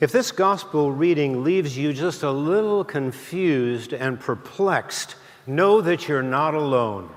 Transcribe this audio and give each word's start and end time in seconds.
If 0.00 0.12
this 0.12 0.30
gospel 0.30 0.92
reading 0.92 1.42
leaves 1.42 1.76
you 1.76 1.92
just 1.92 2.22
a 2.22 2.30
little 2.30 2.84
confused 2.84 3.92
and 3.92 4.20
perplexed, 4.20 5.16
know 5.44 5.80
that 5.80 6.06
you're 6.06 6.22
not 6.22 6.54
alone. 6.54 7.10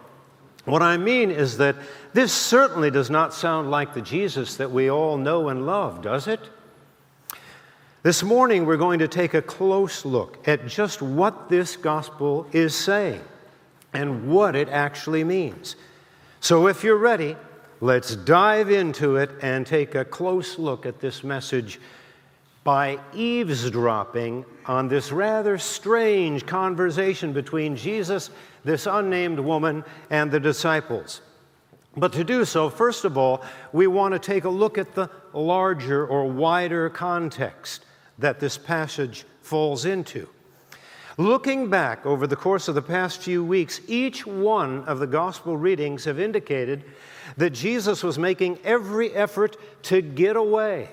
What 0.65 0.81
I 0.81 0.97
mean 0.97 1.29
is 1.29 1.57
that 1.57 1.75
this 2.13 2.33
certainly 2.33 2.89
does 2.89 3.09
not 3.09 3.35
sound 3.35 3.69
like 3.69 3.93
the 3.93 4.01
Jesus 4.01 4.55
that 4.55 4.71
we 4.71 4.89
all 4.89 5.17
know 5.17 5.49
and 5.49 5.65
love, 5.67 6.01
does 6.01 6.27
it? 6.27 6.39
This 8.03 8.23
morning, 8.23 8.65
we're 8.65 8.77
going 8.77 8.99
to 8.99 9.07
take 9.07 9.35
a 9.35 9.43
close 9.43 10.03
look 10.03 10.47
at 10.47 10.65
just 10.65 11.03
what 11.03 11.49
this 11.49 11.77
gospel 11.77 12.47
is 12.51 12.73
saying 12.73 13.21
and 13.93 14.27
what 14.27 14.55
it 14.55 14.69
actually 14.69 15.23
means. 15.23 15.75
So, 16.39 16.65
if 16.65 16.83
you're 16.83 16.97
ready, 16.97 17.35
let's 17.79 18.15
dive 18.15 18.71
into 18.71 19.17
it 19.17 19.29
and 19.43 19.67
take 19.67 19.93
a 19.93 20.03
close 20.03 20.57
look 20.57 20.87
at 20.87 20.99
this 20.99 21.23
message 21.23 21.79
by 22.63 22.99
eavesdropping 23.13 24.45
on 24.65 24.87
this 24.87 25.11
rather 25.11 25.57
strange 25.57 26.45
conversation 26.45 27.33
between 27.33 27.75
Jesus, 27.75 28.29
this 28.63 28.85
unnamed 28.85 29.39
woman, 29.39 29.83
and 30.11 30.29
the 30.31 30.39
disciples. 30.39 31.21
But 31.97 32.13
to 32.13 32.23
do 32.23 32.45
so, 32.45 32.69
first 32.69 33.03
of 33.03 33.17
all, 33.17 33.43
we 33.73 33.87
want 33.87 34.13
to 34.13 34.19
take 34.19 34.43
a 34.43 34.49
look 34.49 34.77
at 34.77 34.93
the 34.93 35.09
larger 35.33 36.05
or 36.05 36.25
wider 36.25 36.89
context 36.89 37.85
that 38.19 38.39
this 38.39 38.57
passage 38.57 39.25
falls 39.41 39.85
into. 39.85 40.29
Looking 41.17 41.69
back 41.69 42.05
over 42.05 42.27
the 42.27 42.35
course 42.35 42.67
of 42.67 42.75
the 42.75 42.81
past 42.81 43.21
few 43.21 43.43
weeks, 43.43 43.81
each 43.87 44.25
one 44.25 44.85
of 44.85 44.99
the 44.99 45.07
gospel 45.07 45.57
readings 45.57 46.05
have 46.05 46.19
indicated 46.19 46.83
that 47.37 47.49
Jesus 47.49 48.03
was 48.03 48.17
making 48.17 48.59
every 48.63 49.11
effort 49.13 49.57
to 49.83 50.01
get 50.01 50.35
away 50.35 50.89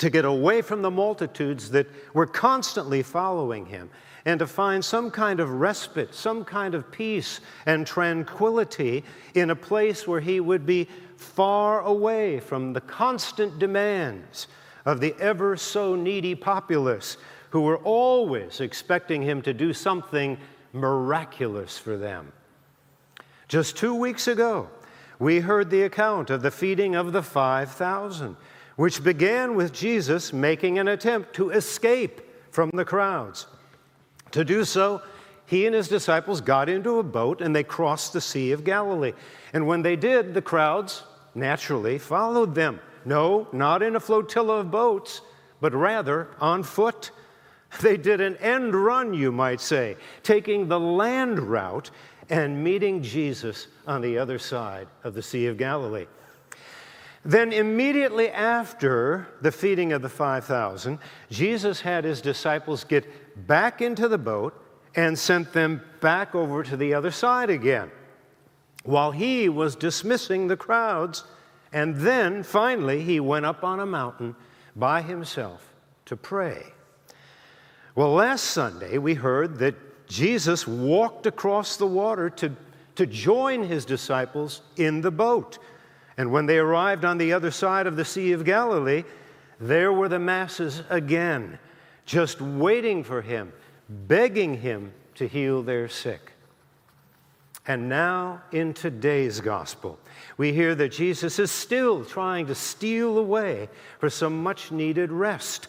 to 0.00 0.08
get 0.08 0.24
away 0.24 0.62
from 0.62 0.80
the 0.80 0.90
multitudes 0.90 1.70
that 1.70 1.86
were 2.14 2.26
constantly 2.26 3.02
following 3.02 3.66
him 3.66 3.90
and 4.24 4.38
to 4.38 4.46
find 4.46 4.82
some 4.82 5.10
kind 5.10 5.40
of 5.40 5.50
respite, 5.50 6.14
some 6.14 6.42
kind 6.42 6.74
of 6.74 6.90
peace 6.90 7.40
and 7.66 7.86
tranquility 7.86 9.04
in 9.34 9.50
a 9.50 9.56
place 9.56 10.08
where 10.08 10.20
he 10.20 10.40
would 10.40 10.64
be 10.64 10.88
far 11.16 11.82
away 11.82 12.40
from 12.40 12.72
the 12.72 12.80
constant 12.80 13.58
demands 13.58 14.46
of 14.86 15.00
the 15.00 15.14
ever 15.20 15.54
so 15.54 15.94
needy 15.94 16.34
populace 16.34 17.18
who 17.50 17.60
were 17.60 17.78
always 17.78 18.62
expecting 18.62 19.20
him 19.20 19.42
to 19.42 19.52
do 19.52 19.74
something 19.74 20.38
miraculous 20.72 21.76
for 21.76 21.98
them. 21.98 22.32
Just 23.48 23.76
two 23.76 23.94
weeks 23.94 24.28
ago, 24.28 24.70
we 25.18 25.40
heard 25.40 25.68
the 25.68 25.82
account 25.82 26.30
of 26.30 26.40
the 26.40 26.50
feeding 26.50 26.94
of 26.94 27.12
the 27.12 27.22
5,000 27.22 28.36
which 28.80 29.04
began 29.04 29.54
with 29.54 29.74
Jesus 29.74 30.32
making 30.32 30.78
an 30.78 30.88
attempt 30.88 31.34
to 31.34 31.50
escape 31.50 32.22
from 32.50 32.70
the 32.72 32.82
crowds. 32.82 33.46
To 34.30 34.42
do 34.42 34.64
so, 34.64 35.02
he 35.44 35.66
and 35.66 35.74
his 35.74 35.86
disciples 35.86 36.40
got 36.40 36.70
into 36.70 36.98
a 36.98 37.02
boat 37.02 37.42
and 37.42 37.54
they 37.54 37.62
crossed 37.62 38.14
the 38.14 38.22
Sea 38.22 38.52
of 38.52 38.64
Galilee. 38.64 39.12
And 39.52 39.66
when 39.66 39.82
they 39.82 39.96
did, 39.96 40.32
the 40.32 40.40
crowds 40.40 41.02
naturally 41.34 41.98
followed 41.98 42.54
them. 42.54 42.80
No, 43.04 43.48
not 43.52 43.82
in 43.82 43.96
a 43.96 44.00
flotilla 44.00 44.60
of 44.60 44.70
boats, 44.70 45.20
but 45.60 45.74
rather 45.74 46.28
on 46.40 46.62
foot. 46.62 47.10
They 47.82 47.98
did 47.98 48.22
an 48.22 48.38
end 48.38 48.74
run, 48.74 49.12
you 49.12 49.30
might 49.30 49.60
say, 49.60 49.98
taking 50.22 50.68
the 50.68 50.80
land 50.80 51.38
route 51.38 51.90
and 52.30 52.64
meeting 52.64 53.02
Jesus 53.02 53.66
on 53.86 54.00
the 54.00 54.16
other 54.16 54.38
side 54.38 54.88
of 55.04 55.12
the 55.12 55.22
Sea 55.22 55.48
of 55.48 55.58
Galilee. 55.58 56.06
Then, 57.24 57.52
immediately 57.52 58.30
after 58.30 59.28
the 59.42 59.52
feeding 59.52 59.92
of 59.92 60.00
the 60.00 60.08
5,000, 60.08 60.98
Jesus 61.30 61.82
had 61.82 62.04
his 62.04 62.22
disciples 62.22 62.84
get 62.84 63.46
back 63.46 63.82
into 63.82 64.08
the 64.08 64.18
boat 64.18 64.54
and 64.96 65.18
sent 65.18 65.52
them 65.52 65.82
back 66.00 66.34
over 66.34 66.62
to 66.62 66.76
the 66.76 66.94
other 66.94 67.10
side 67.10 67.50
again 67.50 67.90
while 68.84 69.10
he 69.10 69.48
was 69.48 69.76
dismissing 69.76 70.48
the 70.48 70.56
crowds. 70.56 71.24
And 71.72 71.96
then, 71.96 72.42
finally, 72.42 73.02
he 73.02 73.20
went 73.20 73.46
up 73.46 73.62
on 73.62 73.80
a 73.80 73.86
mountain 73.86 74.34
by 74.74 75.02
himself 75.02 75.74
to 76.06 76.16
pray. 76.16 76.64
Well, 77.94 78.12
last 78.12 78.44
Sunday, 78.44 78.98
we 78.98 79.14
heard 79.14 79.58
that 79.58 79.74
Jesus 80.08 80.66
walked 80.66 81.26
across 81.26 81.76
the 81.76 81.86
water 81.86 82.30
to, 82.30 82.56
to 82.96 83.06
join 83.06 83.62
his 83.62 83.84
disciples 83.84 84.62
in 84.76 85.02
the 85.02 85.10
boat. 85.10 85.58
And 86.20 86.30
when 86.30 86.44
they 86.44 86.58
arrived 86.58 87.06
on 87.06 87.16
the 87.16 87.32
other 87.32 87.50
side 87.50 87.86
of 87.86 87.96
the 87.96 88.04
Sea 88.04 88.32
of 88.32 88.44
Galilee, 88.44 89.04
there 89.58 89.90
were 89.90 90.06
the 90.06 90.18
masses 90.18 90.82
again, 90.90 91.58
just 92.04 92.42
waiting 92.42 93.02
for 93.04 93.22
him, 93.22 93.54
begging 93.88 94.58
him 94.58 94.92
to 95.14 95.26
heal 95.26 95.62
their 95.62 95.88
sick. 95.88 96.32
And 97.66 97.88
now, 97.88 98.42
in 98.52 98.74
today's 98.74 99.40
gospel, 99.40 99.98
we 100.36 100.52
hear 100.52 100.74
that 100.74 100.90
Jesus 100.90 101.38
is 101.38 101.50
still 101.50 102.04
trying 102.04 102.48
to 102.48 102.54
steal 102.54 103.16
away 103.16 103.70
for 103.98 104.10
some 104.10 104.42
much 104.42 104.70
needed 104.70 105.10
rest. 105.10 105.68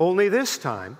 Only 0.00 0.28
this 0.28 0.58
time, 0.58 0.98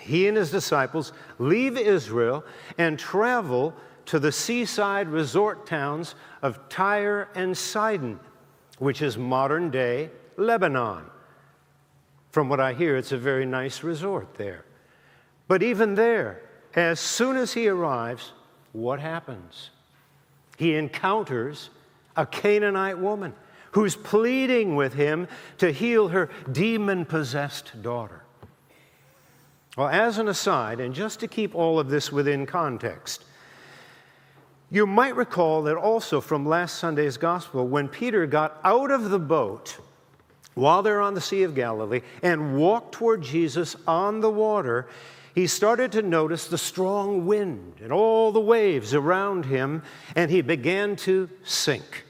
he 0.00 0.28
and 0.28 0.36
his 0.38 0.50
disciples 0.50 1.12
leave 1.38 1.76
Israel 1.76 2.42
and 2.78 2.98
travel 2.98 3.74
to 4.08 4.18
the 4.18 4.32
seaside 4.32 5.06
resort 5.06 5.66
towns 5.66 6.14
of 6.40 6.58
Tyre 6.70 7.28
and 7.34 7.56
Sidon, 7.56 8.18
which 8.78 9.02
is 9.02 9.18
modern 9.18 9.70
day 9.70 10.08
Lebanon. 10.38 11.04
From 12.30 12.48
what 12.48 12.58
I 12.58 12.72
hear, 12.72 12.96
it's 12.96 13.12
a 13.12 13.18
very 13.18 13.44
nice 13.44 13.82
resort 13.82 14.34
there. 14.34 14.64
But 15.46 15.62
even 15.62 15.94
there, 15.94 16.40
as 16.74 17.00
soon 17.00 17.36
as 17.36 17.52
he 17.52 17.68
arrives, 17.68 18.32
what 18.72 18.98
happens? 18.98 19.70
He 20.56 20.74
encounters 20.74 21.68
a 22.16 22.24
Canaanite 22.24 22.98
woman 22.98 23.34
who's 23.72 23.94
pleading 23.94 24.74
with 24.74 24.94
him 24.94 25.28
to 25.58 25.70
heal 25.70 26.08
her 26.08 26.30
demon 26.50 27.04
possessed 27.04 27.82
daughter. 27.82 28.22
Well, 29.76 29.88
as 29.88 30.16
an 30.16 30.28
aside, 30.28 30.80
and 30.80 30.94
just 30.94 31.20
to 31.20 31.28
keep 31.28 31.54
all 31.54 31.78
of 31.78 31.90
this 31.90 32.10
within 32.10 32.46
context, 32.46 33.24
you 34.70 34.86
might 34.86 35.16
recall 35.16 35.62
that 35.62 35.76
also 35.76 36.20
from 36.20 36.46
last 36.46 36.78
Sunday's 36.78 37.16
gospel, 37.16 37.66
when 37.66 37.88
Peter 37.88 38.26
got 38.26 38.60
out 38.64 38.90
of 38.90 39.10
the 39.10 39.18
boat 39.18 39.78
while 40.54 40.82
they're 40.82 41.00
on 41.00 41.14
the 41.14 41.20
Sea 41.20 41.44
of 41.44 41.54
Galilee 41.54 42.02
and 42.22 42.56
walked 42.56 42.92
toward 42.92 43.22
Jesus 43.22 43.76
on 43.86 44.20
the 44.20 44.30
water, 44.30 44.88
he 45.34 45.46
started 45.46 45.92
to 45.92 46.02
notice 46.02 46.48
the 46.48 46.58
strong 46.58 47.26
wind 47.26 47.74
and 47.80 47.92
all 47.92 48.32
the 48.32 48.40
waves 48.40 48.92
around 48.92 49.46
him, 49.46 49.82
and 50.16 50.30
he 50.30 50.42
began 50.42 50.96
to 50.96 51.30
sink. 51.44 52.04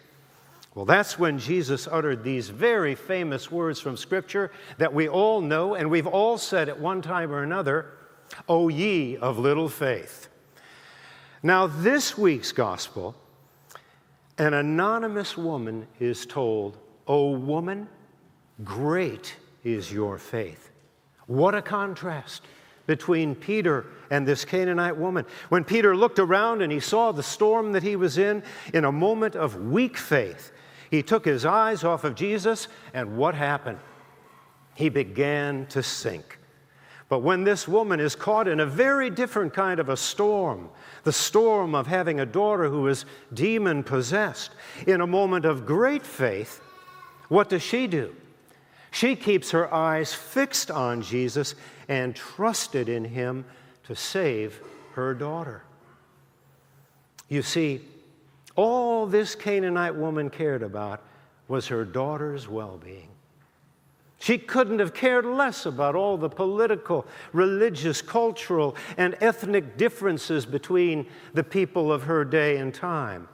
Well, 0.75 0.85
that's 0.85 1.19
when 1.19 1.39
Jesus 1.39 1.89
uttered 1.91 2.23
these 2.23 2.49
very 2.49 2.95
famous 2.95 3.51
words 3.51 3.81
from 3.81 3.97
Scripture 3.97 4.53
that 4.79 4.95
we 4.95 5.09
all 5.09 5.41
know 5.41 5.75
and 5.75 5.91
we've 5.91 6.07
all 6.07 6.39
said 6.39 6.69
at 6.69 6.79
one 6.79 7.03
time 7.03 7.33
or 7.33 7.43
another 7.43 7.87
O 8.49 8.69
ye 8.69 9.17
of 9.17 9.39
little 9.39 9.69
faith. 9.69 10.28
Now, 11.43 11.66
this 11.69 12.19
week's 12.19 12.53
gospel, 12.53 13.15
an 14.38 14.54
anonymous 14.54 15.37
woman 15.37 15.87
is 16.00 16.26
told, 16.26 16.78
O 17.06 17.31
woman, 17.31 17.88
great 18.65 19.37
is 19.62 19.93
your 19.93 20.19
faith. 20.19 20.71
What 21.27 21.54
a 21.54 21.62
contrast 21.62 22.43
between 22.87 23.34
Peter 23.34 23.87
and 24.10 24.27
this 24.27 24.44
Canaanite 24.44 24.97
woman. 24.97 25.27
When 25.50 25.62
Peter 25.62 25.94
looked 25.94 26.19
around 26.19 26.62
and 26.62 26.72
he 26.72 26.81
saw 26.81 27.12
the 27.12 27.22
storm 27.22 27.72
that 27.72 27.82
he 27.82 27.97
was 27.97 28.19
in, 28.19 28.43
in 28.72 28.84
a 28.84 28.93
moment 28.93 29.37
of 29.37 29.56
weak 29.56 29.97
faith, 29.97 30.53
he 30.91 31.03
took 31.03 31.25
his 31.25 31.44
eyes 31.44 31.84
off 31.84 32.04
of 32.04 32.15
Jesus, 32.15 32.66
and 32.94 33.16
what 33.16 33.34
happened? 33.34 33.78
He 34.75 34.88
began 34.88 35.66
to 35.66 35.82
sink. 35.82 36.38
But 37.09 37.21
when 37.21 37.45
this 37.45 37.66
woman 37.66 38.01
is 38.01 38.15
caught 38.15 38.49
in 38.49 38.60
a 38.60 38.66
very 38.66 39.09
different 39.09 39.55
kind 39.55 39.81
of 39.81 39.89
a 39.89 39.97
storm, 39.97 40.69
the 41.05 41.13
storm 41.13 41.75
of 41.75 41.87
having 41.87 42.21
a 42.21 42.27
daughter 42.27 42.69
who 42.69 42.87
is 42.87 43.07
demon 43.33 43.83
possessed, 43.83 44.51
in 44.87 45.01
a 45.01 45.07
moment 45.07 45.47
of 45.47 45.65
great 45.65 46.05
faith, 46.05 46.60
what 47.28 47.49
does 47.49 47.63
she 47.63 47.87
do? 47.87 48.15
She 48.91 49.16
keeps 49.16 49.51
her 49.53 49.72
eyes 49.72 50.13
fixed 50.13 50.71
on 50.71 51.03
Jesus 51.03 51.55
and 51.89 52.15
trusted 52.15 52.89
in 52.89 53.05
him 53.05 53.45
to 53.84 53.95
save 53.95 54.61
her 54.93 55.15
daughter. 55.15 55.63
You 57.28 57.43
see, 57.43 57.81
all 58.57 59.07
this 59.07 59.34
Canaanite 59.34 59.95
woman 59.95 60.31
cared 60.31 60.63
about 60.63 61.03
was 61.47 61.69
her 61.69 61.84
daughter's 61.84 62.49
well 62.49 62.78
being. 62.83 63.09
She 64.18 64.36
couldn't 64.36 64.80
have 64.80 64.94
cared 64.94 65.24
less 65.24 65.65
about 65.65 65.94
all 65.94 66.16
the 66.16 66.28
political, 66.28 67.06
religious, 67.32 68.03
cultural, 68.03 68.74
and 68.97 69.16
ethnic 69.20 69.76
differences 69.76 70.44
between 70.44 71.06
the 71.34 71.44
people 71.44 71.92
of 71.92 72.03
her 72.03 72.24
day 72.24 72.56
and 72.56 72.74
time. 72.74 73.28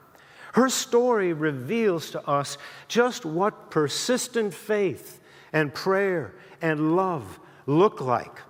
Her 0.52 0.68
story 0.68 1.32
reveals 1.32 2.10
to 2.10 2.28
us 2.28 2.58
just 2.86 3.24
what 3.24 3.70
persistent 3.70 4.52
faith 4.52 5.20
and 5.52 5.72
prayer 5.72 6.34
and 6.60 6.94
love 6.96 7.40
look 7.66 8.00
like 8.00 8.40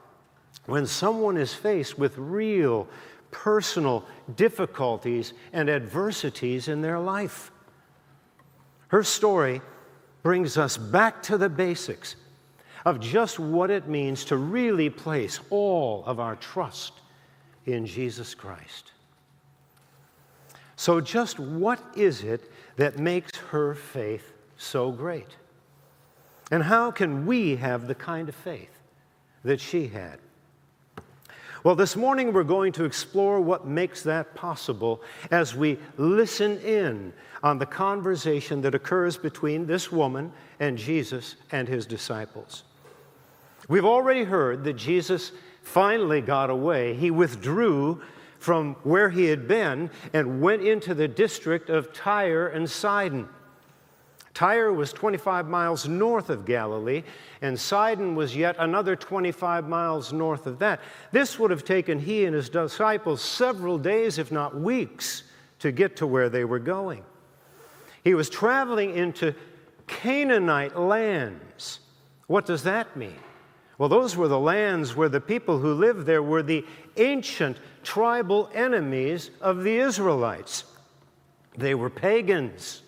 when 0.67 0.87
someone 0.87 1.37
is 1.37 1.55
faced 1.55 1.99
with 1.99 2.19
real 2.19 2.89
personal 3.31 4.05
difficulties 4.37 5.35
and 5.53 5.71
adversities 5.71 6.69
in 6.69 6.83
their 6.83 6.99
life. 6.99 7.53
Her 8.89 9.03
story 9.03 9.61
brings 10.23 10.57
us 10.57 10.77
back 10.77 11.23
to 11.25 11.39
the 11.39 11.49
basics 11.49 12.17
of 12.85 13.01
just 13.01 13.39
what 13.39 13.71
it 13.71 13.89
means 13.89 14.25
to 14.27 14.37
really 14.37 14.91
place 14.91 15.41
all 15.51 16.05
of 16.07 16.21
our 16.21 16.37
trust 16.37 16.93
in 17.67 17.87
Jesus 17.87 18.35
Christ. 18.35 18.93
So, 20.77 21.01
just 21.01 21.39
what 21.39 21.81
is 21.97 22.23
it 22.23 22.51
that 22.77 22.99
makes 22.99 23.37
her 23.37 23.75
faith 23.75 24.33
so 24.57 24.91
great? 24.91 25.37
And 26.51 26.63
how 26.63 26.91
can 26.91 27.27
we 27.27 27.57
have 27.57 27.87
the 27.87 27.95
kind 27.95 28.29
of 28.29 28.35
faith 28.35 28.83
that 29.45 29.61
she 29.61 29.87
had? 29.89 30.19
Well, 31.63 31.75
this 31.75 31.97
morning 31.97 32.35
we're 32.35 32.45
going 32.45 32.73
to 32.73 32.85
explore 32.85 33.41
what 33.41 33.67
makes 33.67 34.03
that 34.03 34.35
possible 34.35 35.01
as 35.31 35.55
we 35.55 35.79
listen 35.97 36.59
in 36.59 37.15
on 37.43 37.59
the 37.59 37.65
conversation 37.65 38.61
that 38.61 38.75
occurs 38.75 39.17
between 39.17 39.67
this 39.67 39.91
woman 39.91 40.31
and 40.61 40.77
Jesus 40.77 41.37
and 41.53 41.67
his 41.67 41.87
disciples. 41.87 42.65
We've 43.69 43.85
already 43.85 44.25
heard 44.25 44.65
that 44.65 44.75
Jesus 44.75 45.33
finally 45.63 46.21
got 46.21 46.51
away. 46.51 46.95
He 46.95 47.11
withdrew 47.11 48.03
from 48.39 48.75
where 48.83 49.09
he 49.09 49.25
had 49.25 49.49
been 49.49 49.91
and 50.13 50.43
went 50.43 50.63
into 50.63 50.95
the 50.95 51.09
district 51.09 51.71
of 51.71 51.93
Tyre 51.93 52.49
and 52.49 52.69
Sidon. 52.69 53.29
Tyre 54.35 54.73
was 54.73 54.93
25 54.93 55.49
miles 55.49 55.89
north 55.89 56.29
of 56.29 56.45
Galilee, 56.45 57.05
and 57.41 57.59
Sidon 57.59 58.17
was 58.17 58.37
yet 58.37 58.57
another 58.59 58.97
25 58.97 59.69
miles 59.69 60.13
north 60.13 60.47
of 60.47 60.59
that. 60.59 60.81
This 61.13 61.39
would 61.39 61.53
have 61.53 61.65
taken 61.65 62.01
he 62.01 62.25
and 62.25 62.35
his 62.35 62.51
disciples 62.51 63.23
several 63.23 63.79
days, 63.79 64.19
if 64.19 64.33
not 64.33 64.59
weeks, 64.59 65.23
to 65.61 65.71
get 65.71 65.97
to 65.97 66.07
where 66.07 66.29
they 66.29 66.45
were 66.45 66.59
going. 66.59 67.05
He 68.03 68.15
was 68.15 68.29
traveling 68.29 68.95
into 68.95 69.35
Canaanite 69.87 70.77
lands. 70.77 71.79
What 72.27 72.45
does 72.45 72.65
that 72.65 72.97
mean? 72.97 73.15
Well, 73.79 73.89
those 73.89 74.17
were 74.17 74.29
the 74.29 74.39
lands 74.39 74.95
where 74.95 75.09
the 75.09 75.21
people 75.21 75.59
who 75.59 75.75
lived 75.75 76.07
there 76.07 76.23
were 76.23 76.43
the 76.43 76.65
ancient 76.97 77.59
tribal 77.83 78.49
enemies 78.55 79.31
of 79.41 79.65
the 79.65 79.77
Israelites. 79.77 80.65
They 81.57 81.75
were 81.75 81.91
pagans. 81.91 82.83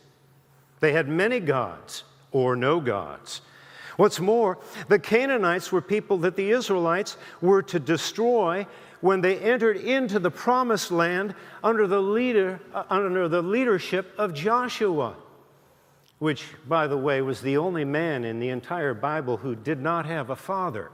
They 0.81 0.93
had 0.93 1.09
many 1.09 1.41
gods 1.41 2.05
or 2.31 2.55
no 2.55 2.81
gods. 2.81 3.41
What's 3.97 4.21
more, 4.21 4.59
the 4.89 4.99
Canaanites 4.99 5.73
were 5.73 5.81
people 5.81 6.19
that 6.19 6.37
the 6.37 6.51
Israelites 6.51 7.17
were 7.41 7.63
to 7.63 7.81
destroy 7.81 8.67
when 9.01 9.21
they 9.21 9.39
entered 9.39 9.79
into 9.79 10.19
the 10.19 10.31
promised 10.31 10.91
land 10.91 11.35
under 11.65 11.87
the, 11.87 12.01
leader, 12.01 12.61
uh, 12.75 12.85
under 12.91 13.29
the 13.29 13.43
leadership 13.43 14.13
of 14.19 14.35
Joshua, 14.35 15.17
which, 16.19 16.45
by 16.67 16.87
the 16.87 16.97
way, 16.97 17.21
was 17.21 17.41
the 17.41 17.57
only 17.57 17.85
man 17.85 18.25
in 18.25 18.39
the 18.39 18.49
entire 18.49 18.95
Bible 18.95 19.37
who 19.37 19.55
did 19.55 19.81
not 19.81 20.07
have 20.07 20.31
a 20.31 20.37
father. 20.37 20.91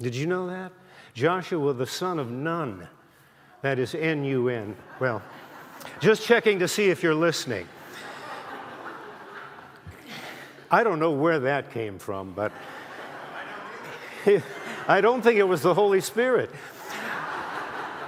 Did 0.00 0.14
you 0.14 0.26
know 0.26 0.46
that? 0.48 0.72
Joshua, 1.12 1.72
the 1.72 1.86
son 1.86 2.18
of 2.18 2.30
Nun. 2.30 2.88
That 3.62 3.78
is 3.78 3.94
N 3.94 4.24
U 4.24 4.48
N. 4.48 4.76
Well, 5.00 5.22
just 6.00 6.22
checking 6.24 6.58
to 6.58 6.68
see 6.68 6.90
if 6.90 7.02
you're 7.02 7.14
listening. 7.14 7.66
I 10.70 10.82
don't 10.82 10.98
know 10.98 11.12
where 11.12 11.38
that 11.40 11.70
came 11.70 11.98
from, 11.98 12.32
but 12.32 12.52
I 14.88 15.00
don't 15.00 15.22
think 15.22 15.38
it 15.38 15.44
was 15.44 15.62
the 15.62 15.74
Holy 15.74 16.00
Spirit. 16.00 16.50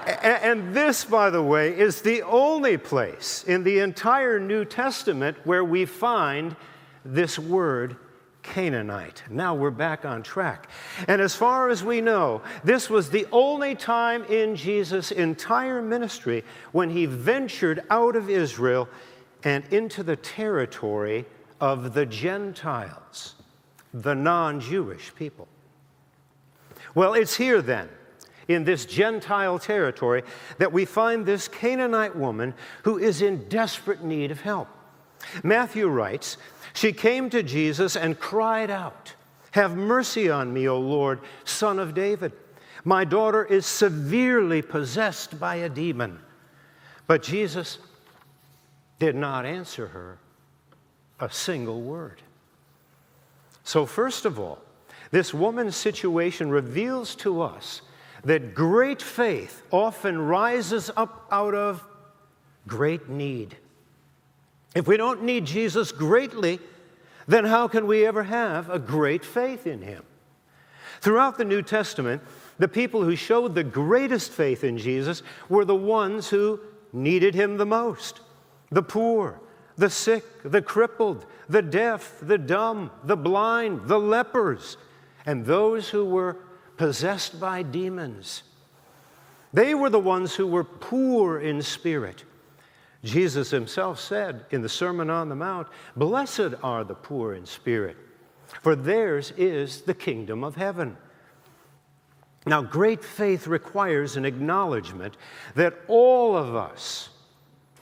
And 0.06 0.72
this, 0.72 1.04
by 1.04 1.30
the 1.30 1.42
way, 1.42 1.76
is 1.76 2.02
the 2.02 2.22
only 2.22 2.76
place 2.76 3.44
in 3.46 3.64
the 3.64 3.80
entire 3.80 4.38
New 4.38 4.64
Testament 4.64 5.36
where 5.44 5.64
we 5.64 5.84
find 5.84 6.54
this 7.04 7.38
word 7.38 7.96
Canaanite. 8.42 9.24
Now 9.28 9.54
we're 9.54 9.70
back 9.70 10.04
on 10.04 10.22
track. 10.22 10.70
And 11.08 11.20
as 11.20 11.34
far 11.34 11.68
as 11.68 11.82
we 11.82 12.00
know, 12.00 12.42
this 12.62 12.88
was 12.88 13.10
the 13.10 13.26
only 13.32 13.74
time 13.74 14.22
in 14.24 14.54
Jesus' 14.54 15.10
entire 15.10 15.82
ministry 15.82 16.44
when 16.70 16.90
he 16.90 17.06
ventured 17.06 17.82
out 17.90 18.14
of 18.14 18.30
Israel 18.30 18.88
and 19.42 19.64
into 19.72 20.04
the 20.04 20.16
territory 20.16 21.26
of 21.60 21.94
the 21.94 22.06
Gentiles, 22.06 23.34
the 23.92 24.14
non 24.14 24.60
Jewish 24.60 25.12
people. 25.14 25.48
Well, 26.94 27.14
it's 27.14 27.36
here 27.36 27.60
then, 27.60 27.88
in 28.48 28.64
this 28.64 28.86
Gentile 28.86 29.58
territory, 29.58 30.22
that 30.58 30.72
we 30.72 30.84
find 30.84 31.24
this 31.24 31.48
Canaanite 31.48 32.16
woman 32.16 32.54
who 32.84 32.98
is 32.98 33.22
in 33.22 33.48
desperate 33.48 34.04
need 34.04 34.30
of 34.30 34.40
help. 34.40 34.68
Matthew 35.42 35.88
writes, 35.88 36.36
She 36.72 36.92
came 36.92 37.30
to 37.30 37.42
Jesus 37.42 37.96
and 37.96 38.18
cried 38.18 38.70
out, 38.70 39.14
Have 39.52 39.76
mercy 39.76 40.30
on 40.30 40.52
me, 40.52 40.68
O 40.68 40.78
Lord, 40.78 41.20
son 41.44 41.78
of 41.78 41.94
David. 41.94 42.32
My 42.84 43.04
daughter 43.04 43.44
is 43.44 43.66
severely 43.66 44.62
possessed 44.62 45.40
by 45.40 45.56
a 45.56 45.68
demon. 45.68 46.20
But 47.06 47.22
Jesus 47.22 47.78
did 48.98 49.14
not 49.14 49.44
answer 49.44 49.88
her 49.88 50.18
a 51.18 51.30
single 51.30 51.80
word. 51.80 52.22
So, 53.64 53.86
first 53.86 54.24
of 54.24 54.38
all, 54.38 54.60
this 55.10 55.34
woman's 55.34 55.76
situation 55.76 56.50
reveals 56.50 57.14
to 57.16 57.40
us 57.40 57.82
that 58.26 58.54
great 58.54 59.00
faith 59.00 59.62
often 59.70 60.18
rises 60.18 60.90
up 60.96 61.28
out 61.30 61.54
of 61.54 61.86
great 62.66 63.08
need. 63.08 63.56
If 64.74 64.88
we 64.88 64.96
don't 64.96 65.22
need 65.22 65.44
Jesus 65.44 65.92
greatly, 65.92 66.58
then 67.28 67.44
how 67.44 67.68
can 67.68 67.86
we 67.86 68.04
ever 68.04 68.24
have 68.24 68.68
a 68.68 68.80
great 68.80 69.24
faith 69.24 69.64
in 69.64 69.80
him? 69.80 70.02
Throughout 71.00 71.38
the 71.38 71.44
New 71.44 71.62
Testament, 71.62 72.20
the 72.58 72.66
people 72.66 73.04
who 73.04 73.14
showed 73.14 73.54
the 73.54 73.62
greatest 73.62 74.32
faith 74.32 74.64
in 74.64 74.76
Jesus 74.76 75.22
were 75.48 75.64
the 75.64 75.76
ones 75.76 76.28
who 76.28 76.58
needed 76.92 77.34
him 77.34 77.56
the 77.56 77.66
most 77.66 78.20
the 78.70 78.82
poor, 78.82 79.40
the 79.76 79.88
sick, 79.88 80.24
the 80.42 80.60
crippled, 80.60 81.24
the 81.48 81.62
deaf, 81.62 82.18
the 82.20 82.36
dumb, 82.36 82.90
the 83.04 83.16
blind, 83.16 83.86
the 83.86 84.00
lepers, 84.00 84.76
and 85.24 85.46
those 85.46 85.88
who 85.88 86.04
were 86.04 86.36
possessed 86.76 87.40
by 87.40 87.62
demons. 87.62 88.42
They 89.52 89.74
were 89.74 89.90
the 89.90 89.98
ones 89.98 90.34
who 90.34 90.46
were 90.46 90.64
poor 90.64 91.38
in 91.38 91.62
spirit. 91.62 92.24
Jesus 93.04 93.50
himself 93.50 94.00
said 94.00 94.44
in 94.50 94.62
the 94.62 94.68
Sermon 94.68 95.10
on 95.10 95.28
the 95.28 95.36
Mount, 95.36 95.68
Blessed 95.96 96.54
are 96.62 96.84
the 96.84 96.94
poor 96.94 97.34
in 97.34 97.46
spirit, 97.46 97.96
for 98.62 98.74
theirs 98.74 99.32
is 99.36 99.82
the 99.82 99.94
kingdom 99.94 100.42
of 100.44 100.56
heaven. 100.56 100.96
Now, 102.46 102.62
great 102.62 103.04
faith 103.04 103.46
requires 103.46 104.16
an 104.16 104.24
acknowledgement 104.24 105.16
that 105.54 105.74
all 105.88 106.36
of 106.36 106.54
us, 106.54 107.08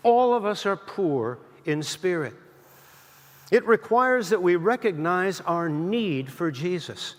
all 0.02 0.32
of 0.32 0.44
us 0.44 0.64
are 0.64 0.76
poor 0.76 1.38
in 1.64 1.82
spirit. 1.82 2.34
It 3.50 3.66
requires 3.66 4.30
that 4.30 4.42
we 4.42 4.56
recognize 4.56 5.40
our 5.42 5.68
need 5.68 6.30
for 6.32 6.50
Jesus 6.50 7.16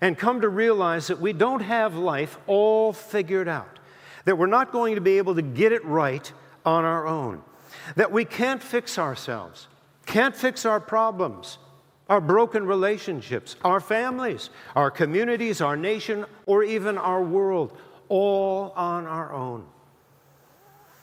and 0.00 0.18
come 0.18 0.40
to 0.40 0.48
realize 0.48 1.06
that 1.06 1.20
we 1.20 1.32
don't 1.32 1.60
have 1.60 1.94
life 1.94 2.38
all 2.46 2.92
figured 2.92 3.48
out, 3.48 3.78
that 4.24 4.36
we're 4.36 4.46
not 4.46 4.72
going 4.72 4.94
to 4.94 5.00
be 5.00 5.18
able 5.18 5.34
to 5.34 5.42
get 5.42 5.72
it 5.72 5.84
right 5.84 6.32
on 6.64 6.84
our 6.84 7.06
own, 7.06 7.42
that 7.94 8.12
we 8.12 8.24
can't 8.24 8.62
fix 8.62 8.98
ourselves, 8.98 9.68
can't 10.04 10.36
fix 10.36 10.66
our 10.66 10.80
problems, 10.80 11.58
our 12.08 12.20
broken 12.20 12.66
relationships, 12.66 13.56
our 13.64 13.80
families, 13.80 14.50
our 14.74 14.90
communities, 14.90 15.60
our 15.60 15.76
nation, 15.76 16.24
or 16.46 16.62
even 16.62 16.98
our 16.98 17.22
world, 17.22 17.76
all 18.08 18.72
on 18.76 19.06
our 19.06 19.32
own. 19.32 19.66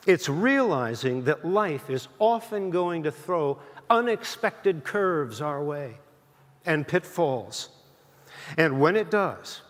It's 0.06 0.28
realizing 0.28 1.24
that 1.24 1.46
life 1.46 1.88
is 1.90 2.08
often 2.18 2.70
going 2.70 3.04
to 3.04 3.10
throw 3.10 3.58
unexpected 3.88 4.84
curves 4.84 5.40
our 5.40 5.62
way 5.62 5.96
and 6.66 6.86
pitfalls. 6.86 7.68
And 8.56 8.80
when 8.80 8.96
it 8.96 9.10
does, 9.10 9.62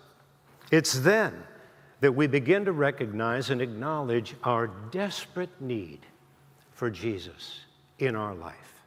it's 0.71 0.95
then 0.95 1.43
that 2.01 2.13
we 2.13 2.27
begin 2.27 2.65
to 2.65 2.73
recognize 2.73 3.51
and 3.51 3.63
acknowledge 3.63 4.35
our 4.45 4.67
desperate 4.91 5.61
need 5.61 6.01
for 6.73 6.91
Jesus 6.91 7.61
in 7.99 8.17
our 8.17 8.35
life. 8.35 8.83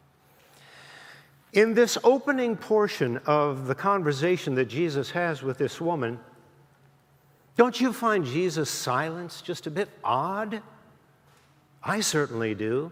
In 1.54 1.74
this 1.74 1.98
opening 2.04 2.56
portion 2.56 3.18
of 3.26 3.68
the 3.68 3.76
conversation 3.76 4.56
that 4.56 4.66
Jesus 4.66 5.12
has 5.12 5.42
with 5.42 5.58
this 5.58 5.82
woman, 5.82 6.20
don't 7.56 7.80
you 7.82 7.92
find 7.92 8.26
Jesus' 8.26 8.70
silence 8.70 9.42
just 9.42 9.66
a 9.66 9.72
bit 9.72 9.90
odd? 10.04 10.62
I 11.82 12.02
certainly 12.02 12.54
do. 12.54 12.92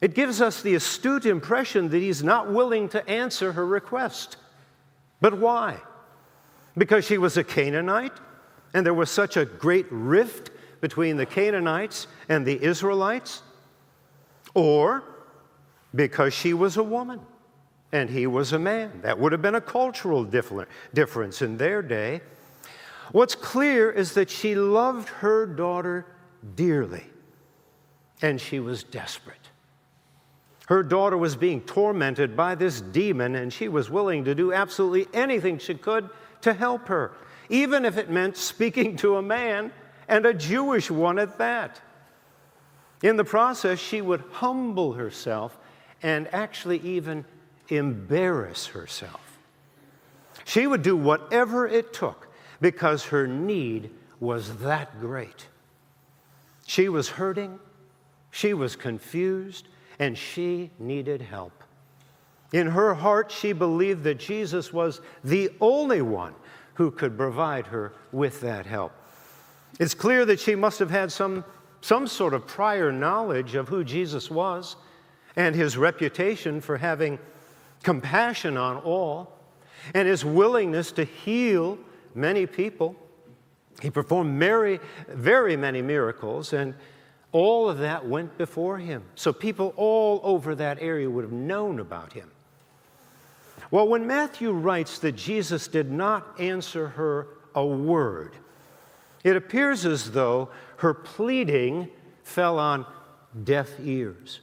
It 0.00 0.14
gives 0.14 0.40
us 0.40 0.62
the 0.62 0.74
astute 0.74 1.26
impression 1.26 1.90
that 1.90 1.98
he's 1.98 2.22
not 2.22 2.50
willing 2.50 2.88
to 2.90 3.06
answer 3.08 3.52
her 3.52 3.66
request 3.66 4.36
But 5.24 5.38
why? 5.38 5.78
Because 6.76 7.06
she 7.06 7.16
was 7.16 7.38
a 7.38 7.44
Canaanite 7.44 8.12
and 8.74 8.84
there 8.84 8.92
was 8.92 9.10
such 9.10 9.38
a 9.38 9.46
great 9.46 9.86
rift 9.88 10.50
between 10.82 11.16
the 11.16 11.24
Canaanites 11.24 12.08
and 12.28 12.44
the 12.44 12.62
Israelites? 12.62 13.40
Or 14.52 15.02
because 15.94 16.34
she 16.34 16.52
was 16.52 16.76
a 16.76 16.82
woman 16.82 17.20
and 17.90 18.10
he 18.10 18.26
was 18.26 18.52
a 18.52 18.58
man? 18.58 19.00
That 19.00 19.18
would 19.18 19.32
have 19.32 19.40
been 19.40 19.54
a 19.54 19.62
cultural 19.62 20.24
difference 20.24 21.40
in 21.40 21.56
their 21.56 21.80
day. 21.80 22.20
What's 23.10 23.34
clear 23.34 23.90
is 23.90 24.12
that 24.12 24.28
she 24.28 24.54
loved 24.54 25.08
her 25.08 25.46
daughter 25.46 26.04
dearly 26.54 27.06
and 28.20 28.38
she 28.38 28.60
was 28.60 28.84
desperate. 28.84 29.48
Her 30.66 30.82
daughter 30.82 31.16
was 31.16 31.36
being 31.36 31.60
tormented 31.60 32.36
by 32.36 32.54
this 32.54 32.80
demon, 32.80 33.34
and 33.34 33.52
she 33.52 33.68
was 33.68 33.90
willing 33.90 34.24
to 34.24 34.34
do 34.34 34.52
absolutely 34.52 35.06
anything 35.12 35.58
she 35.58 35.74
could 35.74 36.08
to 36.40 36.54
help 36.54 36.88
her, 36.88 37.12
even 37.48 37.84
if 37.84 37.98
it 37.98 38.10
meant 38.10 38.36
speaking 38.36 38.96
to 38.96 39.16
a 39.16 39.22
man 39.22 39.72
and 40.08 40.24
a 40.24 40.32
Jewish 40.32 40.90
one 40.90 41.18
at 41.18 41.38
that. 41.38 41.80
In 43.02 43.16
the 43.16 43.24
process, 43.24 43.78
she 43.78 44.00
would 44.00 44.24
humble 44.32 44.94
herself 44.94 45.58
and 46.02 46.32
actually 46.32 46.78
even 46.80 47.26
embarrass 47.68 48.66
herself. 48.68 49.38
She 50.44 50.66
would 50.66 50.82
do 50.82 50.96
whatever 50.96 51.66
it 51.66 51.92
took 51.92 52.28
because 52.60 53.06
her 53.06 53.26
need 53.26 53.90
was 54.20 54.58
that 54.58 55.00
great. 55.00 55.48
She 56.66 56.88
was 56.88 57.10
hurting, 57.10 57.58
she 58.30 58.54
was 58.54 58.76
confused, 58.76 59.68
and 59.98 60.16
she 60.16 60.70
needed 60.78 61.22
help. 61.22 61.52
In 62.52 62.68
her 62.68 62.94
heart, 62.94 63.32
she 63.32 63.52
believed 63.52 64.04
that 64.04 64.18
Jesus 64.18 64.72
was 64.72 65.00
the 65.22 65.50
only 65.60 66.02
one 66.02 66.34
who 66.74 66.90
could 66.90 67.16
provide 67.16 67.66
her 67.66 67.92
with 68.12 68.40
that 68.40 68.66
help. 68.66 68.92
It's 69.80 69.94
clear 69.94 70.24
that 70.24 70.40
she 70.40 70.54
must 70.54 70.78
have 70.78 70.90
had 70.90 71.10
some, 71.10 71.44
some 71.80 72.06
sort 72.06 72.34
of 72.34 72.46
prior 72.46 72.92
knowledge 72.92 73.54
of 73.54 73.68
who 73.68 73.82
Jesus 73.82 74.30
was 74.30 74.76
and 75.36 75.54
his 75.54 75.76
reputation 75.76 76.60
for 76.60 76.78
having 76.78 77.18
compassion 77.82 78.56
on 78.56 78.76
all 78.78 79.32
and 79.94 80.08
his 80.08 80.24
willingness 80.24 80.92
to 80.92 81.04
heal 81.04 81.78
many 82.14 82.46
people. 82.46 82.96
He 83.82 83.90
performed 83.90 84.38
very, 84.38 84.80
very 85.08 85.56
many 85.56 85.82
miracles, 85.82 86.52
and 86.52 86.74
all 87.34 87.68
of 87.68 87.78
that 87.78 88.06
went 88.06 88.38
before 88.38 88.78
him. 88.78 89.02
So 89.16 89.32
people 89.32 89.74
all 89.76 90.20
over 90.22 90.54
that 90.54 90.80
area 90.80 91.10
would 91.10 91.24
have 91.24 91.32
known 91.32 91.80
about 91.80 92.12
him. 92.12 92.30
Well, 93.72 93.88
when 93.88 94.06
Matthew 94.06 94.52
writes 94.52 95.00
that 95.00 95.16
Jesus 95.16 95.66
did 95.66 95.90
not 95.90 96.38
answer 96.38 96.86
her 96.90 97.26
a 97.56 97.66
word, 97.66 98.36
it 99.24 99.34
appears 99.34 99.84
as 99.84 100.12
though 100.12 100.50
her 100.76 100.94
pleading 100.94 101.88
fell 102.22 102.60
on 102.60 102.86
deaf 103.42 103.68
ears. 103.82 104.38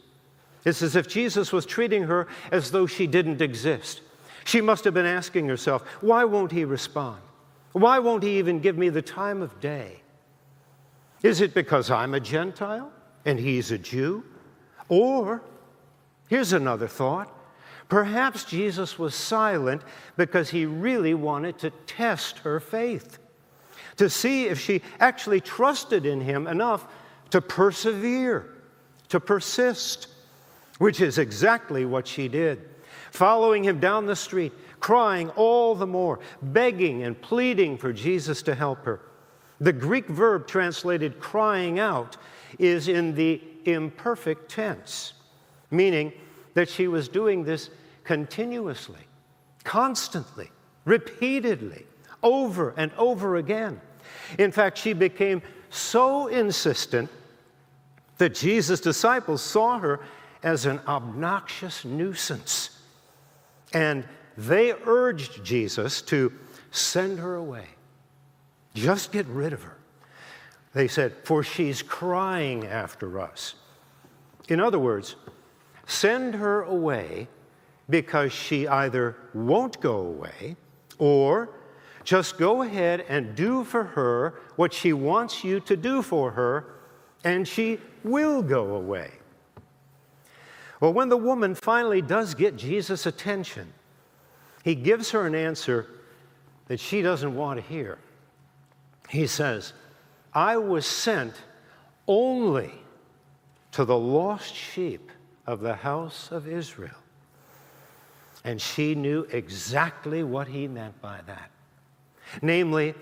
It's 0.65 0.81
as 0.81 0.97
if 0.97 1.07
Jesus 1.07 1.53
was 1.53 1.65
treating 1.65 2.03
her 2.03 2.27
as 2.51 2.71
though 2.71 2.87
she 2.87 3.07
didn't 3.07 3.41
exist. 3.41 4.01
She 4.43 4.59
must 4.59 4.83
have 4.83 4.93
been 4.93 5.05
asking 5.05 5.47
herself, 5.47 5.83
why 6.01 6.25
won't 6.25 6.51
he 6.51 6.65
respond? 6.65 7.21
Why 7.71 7.99
won't 7.99 8.23
he 8.23 8.37
even 8.37 8.59
give 8.59 8.77
me 8.77 8.89
the 8.89 9.01
time 9.01 9.41
of 9.41 9.61
day? 9.61 10.00
Is 11.23 11.41
it 11.41 11.53
because 11.53 11.91
I'm 11.91 12.13
a 12.13 12.19
Gentile 12.19 12.91
and 13.25 13.39
he's 13.39 13.71
a 13.71 13.77
Jew? 13.77 14.23
Or, 14.89 15.41
here's 16.27 16.53
another 16.53 16.87
thought 16.87 17.31
perhaps 17.87 18.45
Jesus 18.45 18.97
was 18.97 19.13
silent 19.13 19.81
because 20.15 20.49
he 20.49 20.65
really 20.65 21.13
wanted 21.13 21.57
to 21.59 21.69
test 21.87 22.39
her 22.39 22.59
faith, 22.61 23.19
to 23.97 24.09
see 24.09 24.45
if 24.45 24.59
she 24.59 24.81
actually 24.99 25.41
trusted 25.41 26.05
in 26.05 26.21
him 26.21 26.47
enough 26.47 26.87
to 27.31 27.41
persevere, 27.41 28.49
to 29.09 29.19
persist, 29.19 30.07
which 30.77 31.01
is 31.01 31.17
exactly 31.17 31.83
what 31.83 32.07
she 32.07 32.29
did. 32.29 32.69
Following 33.11 33.65
him 33.65 33.81
down 33.81 34.05
the 34.05 34.15
street, 34.15 34.53
crying 34.79 35.29
all 35.31 35.75
the 35.75 35.85
more, 35.85 36.19
begging 36.41 37.03
and 37.03 37.21
pleading 37.21 37.77
for 37.77 37.91
Jesus 37.91 38.41
to 38.43 38.55
help 38.55 38.85
her. 38.85 39.01
The 39.61 39.71
Greek 39.71 40.07
verb 40.07 40.47
translated 40.47 41.19
crying 41.19 41.77
out 41.77 42.17
is 42.57 42.87
in 42.87 43.13
the 43.13 43.39
imperfect 43.65 44.49
tense, 44.49 45.13
meaning 45.69 46.11
that 46.55 46.67
she 46.67 46.87
was 46.87 47.07
doing 47.07 47.43
this 47.43 47.69
continuously, 48.03 49.05
constantly, 49.63 50.49
repeatedly, 50.83 51.85
over 52.23 52.73
and 52.75 52.91
over 52.97 53.35
again. 53.35 53.79
In 54.39 54.51
fact, 54.51 54.79
she 54.79 54.93
became 54.93 55.43
so 55.69 56.25
insistent 56.25 57.09
that 58.17 58.33
Jesus' 58.33 58.81
disciples 58.81 59.43
saw 59.43 59.77
her 59.77 59.99
as 60.41 60.65
an 60.65 60.81
obnoxious 60.87 61.85
nuisance. 61.85 62.79
And 63.73 64.05
they 64.37 64.73
urged 64.85 65.43
Jesus 65.43 66.01
to 66.03 66.33
send 66.71 67.19
her 67.19 67.35
away. 67.35 67.67
Just 68.73 69.11
get 69.11 69.25
rid 69.27 69.53
of 69.53 69.63
her. 69.63 69.77
They 70.73 70.87
said, 70.87 71.13
For 71.23 71.43
she's 71.43 71.81
crying 71.81 72.65
after 72.65 73.19
us. 73.19 73.55
In 74.47 74.59
other 74.59 74.79
words, 74.79 75.15
send 75.85 76.35
her 76.35 76.63
away 76.63 77.27
because 77.89 78.31
she 78.31 78.67
either 78.67 79.17
won't 79.33 79.79
go 79.81 79.97
away 79.97 80.55
or 80.97 81.49
just 82.03 82.37
go 82.37 82.61
ahead 82.63 83.05
and 83.09 83.35
do 83.35 83.63
for 83.63 83.83
her 83.83 84.41
what 84.55 84.73
she 84.73 84.93
wants 84.93 85.43
you 85.43 85.59
to 85.61 85.77
do 85.77 86.01
for 86.01 86.31
her, 86.31 86.65
and 87.23 87.47
she 87.47 87.79
will 88.03 88.41
go 88.41 88.75
away. 88.75 89.11
Well, 90.79 90.93
when 90.93 91.09
the 91.09 91.17
woman 91.17 91.53
finally 91.53 92.01
does 92.01 92.33
get 92.33 92.55
Jesus' 92.55 93.05
attention, 93.05 93.71
he 94.63 94.73
gives 94.73 95.11
her 95.11 95.27
an 95.27 95.35
answer 95.35 95.87
that 96.67 96.79
she 96.79 97.01
doesn't 97.01 97.35
want 97.35 97.59
to 97.59 97.65
hear. 97.65 97.99
He 99.11 99.27
says, 99.27 99.73
I 100.33 100.55
was 100.55 100.85
sent 100.85 101.35
only 102.07 102.71
to 103.73 103.83
the 103.83 103.97
lost 103.97 104.55
sheep 104.55 105.11
of 105.45 105.59
the 105.59 105.75
house 105.75 106.31
of 106.31 106.47
Israel. 106.47 106.95
And 108.45 108.61
she 108.61 108.95
knew 108.95 109.27
exactly 109.29 110.23
what 110.23 110.47
he 110.47 110.65
meant 110.65 111.01
by 111.01 111.19
that. 111.27 111.51
Namely, 112.41 112.95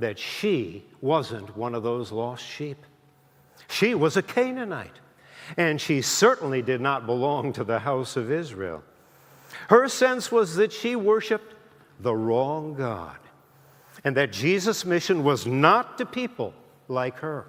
that 0.00 0.18
she 0.18 0.84
wasn't 1.00 1.56
one 1.56 1.76
of 1.76 1.84
those 1.84 2.10
lost 2.10 2.44
sheep. 2.44 2.84
She 3.68 3.94
was 3.94 4.16
a 4.16 4.22
Canaanite, 4.22 4.98
and 5.56 5.80
she 5.80 6.02
certainly 6.02 6.60
did 6.60 6.80
not 6.80 7.06
belong 7.06 7.52
to 7.52 7.62
the 7.62 7.78
house 7.78 8.16
of 8.16 8.32
Israel. 8.32 8.82
Her 9.68 9.88
sense 9.88 10.32
was 10.32 10.56
that 10.56 10.72
she 10.72 10.96
worshiped 10.96 11.54
the 12.00 12.16
wrong 12.16 12.74
God 12.74 13.16
and 14.04 14.16
that 14.16 14.32
Jesus' 14.32 14.84
mission 14.84 15.22
was 15.22 15.46
not 15.46 15.98
to 15.98 16.06
people 16.06 16.54
like 16.88 17.18
her. 17.18 17.46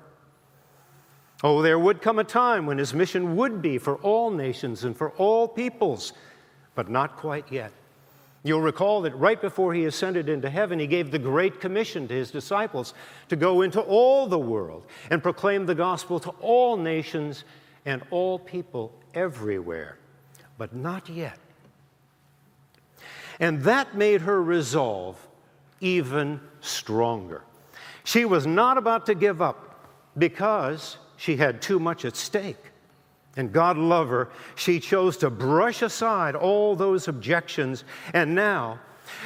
Oh, 1.43 1.61
there 1.61 1.79
would 1.79 2.01
come 2.01 2.19
a 2.19 2.23
time 2.23 2.65
when 2.65 2.77
his 2.77 2.93
mission 2.93 3.35
would 3.35 3.61
be 3.61 3.77
for 3.77 3.97
all 3.97 4.31
nations 4.31 4.85
and 4.85 4.95
for 4.95 5.11
all 5.11 5.47
peoples, 5.47 6.13
but 6.73 6.89
not 6.89 7.17
quite 7.17 7.51
yet. 7.51 7.73
You'll 8.43 8.61
recall 8.61 9.01
that 9.01 9.15
right 9.15 9.39
before 9.39 9.73
he 9.73 9.85
ascended 9.85 10.27
into 10.27 10.49
heaven, 10.49 10.77
he 10.77 10.87
gave 10.87 11.11
the 11.11 11.19
Great 11.19 11.61
Commission 11.61 12.07
to 12.09 12.13
his 12.13 12.29
disciples 12.29 12.93
to 13.29 13.37
go 13.37 13.61
into 13.61 13.79
all 13.79 14.27
the 14.27 14.39
world 14.39 14.85
and 15.09 15.23
proclaim 15.23 15.65
the 15.65 15.75
gospel 15.75 16.19
to 16.19 16.29
all 16.41 16.75
nations 16.75 17.45
and 17.85 18.01
all 18.09 18.37
people 18.37 18.93
everywhere, 19.13 19.97
but 20.57 20.75
not 20.75 21.09
yet. 21.09 21.39
And 23.39 23.61
that 23.63 23.95
made 23.95 24.21
her 24.21 24.41
resolve 24.41 25.17
even 25.83 26.39
stronger. 26.61 27.43
She 28.03 28.25
was 28.25 28.47
not 28.47 28.77
about 28.77 29.05
to 29.07 29.15
give 29.15 29.41
up 29.41 29.87
because 30.17 30.97
she 31.17 31.35
had 31.35 31.61
too 31.61 31.79
much 31.79 32.05
at 32.05 32.15
stake. 32.15 32.71
And 33.35 33.51
God 33.51 33.77
love 33.77 34.09
her, 34.09 34.29
she 34.55 34.79
chose 34.79 35.17
to 35.17 35.29
brush 35.29 35.81
aside 35.81 36.35
all 36.35 36.75
those 36.75 37.07
objections. 37.07 37.83
And 38.13 38.35
now, 38.35 38.79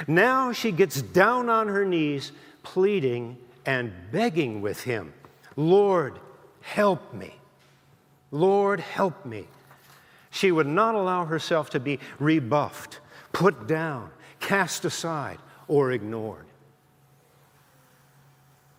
now 0.07 0.51
she 0.51 0.71
gets 0.71 1.01
down 1.01 1.49
on 1.49 1.67
her 1.67 1.85
knees, 1.85 2.31
pleading 2.63 3.37
and 3.65 3.91
begging 4.11 4.61
with 4.61 4.81
him 4.83 5.13
Lord, 5.55 6.19
help 6.61 7.13
me. 7.13 7.33
Lord, 8.31 8.79
help 8.79 9.25
me. 9.25 9.47
She 10.29 10.51
would 10.51 10.67
not 10.67 10.93
allow 10.95 11.25
herself 11.25 11.71
to 11.71 11.79
be 11.79 11.99
rebuffed, 12.19 12.99
put 13.31 13.67
down, 13.67 14.11
cast 14.39 14.85
aside, 14.85 15.39
or 15.67 15.91
ignored. 15.91 16.45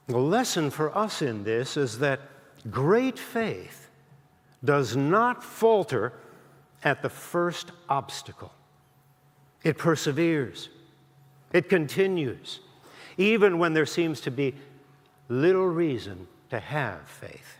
The 0.07 0.19
lesson 0.19 0.71
for 0.71 0.97
us 0.97 1.21
in 1.21 1.45
this 1.45 1.77
is 1.77 1.99
that 1.99 2.21
great 2.71 3.19
faith 3.19 3.89
does 4.65 4.97
not 4.97 5.45
falter 5.45 6.15
at 6.83 7.03
the 7.03 7.11
first 7.11 7.73
obstacle, 7.89 8.53
it 9.63 9.77
perseveres. 9.77 10.71
It 11.53 11.71
continues, 11.71 12.61
even 13.17 13.59
when 13.59 13.73
there 13.73 13.87
seems 13.87 14.21
to 14.23 14.31
be 14.31 14.55
little 15.31 15.67
reason 15.67 16.29
to 16.51 16.61
have 16.61 17.09
faith. 17.09 17.57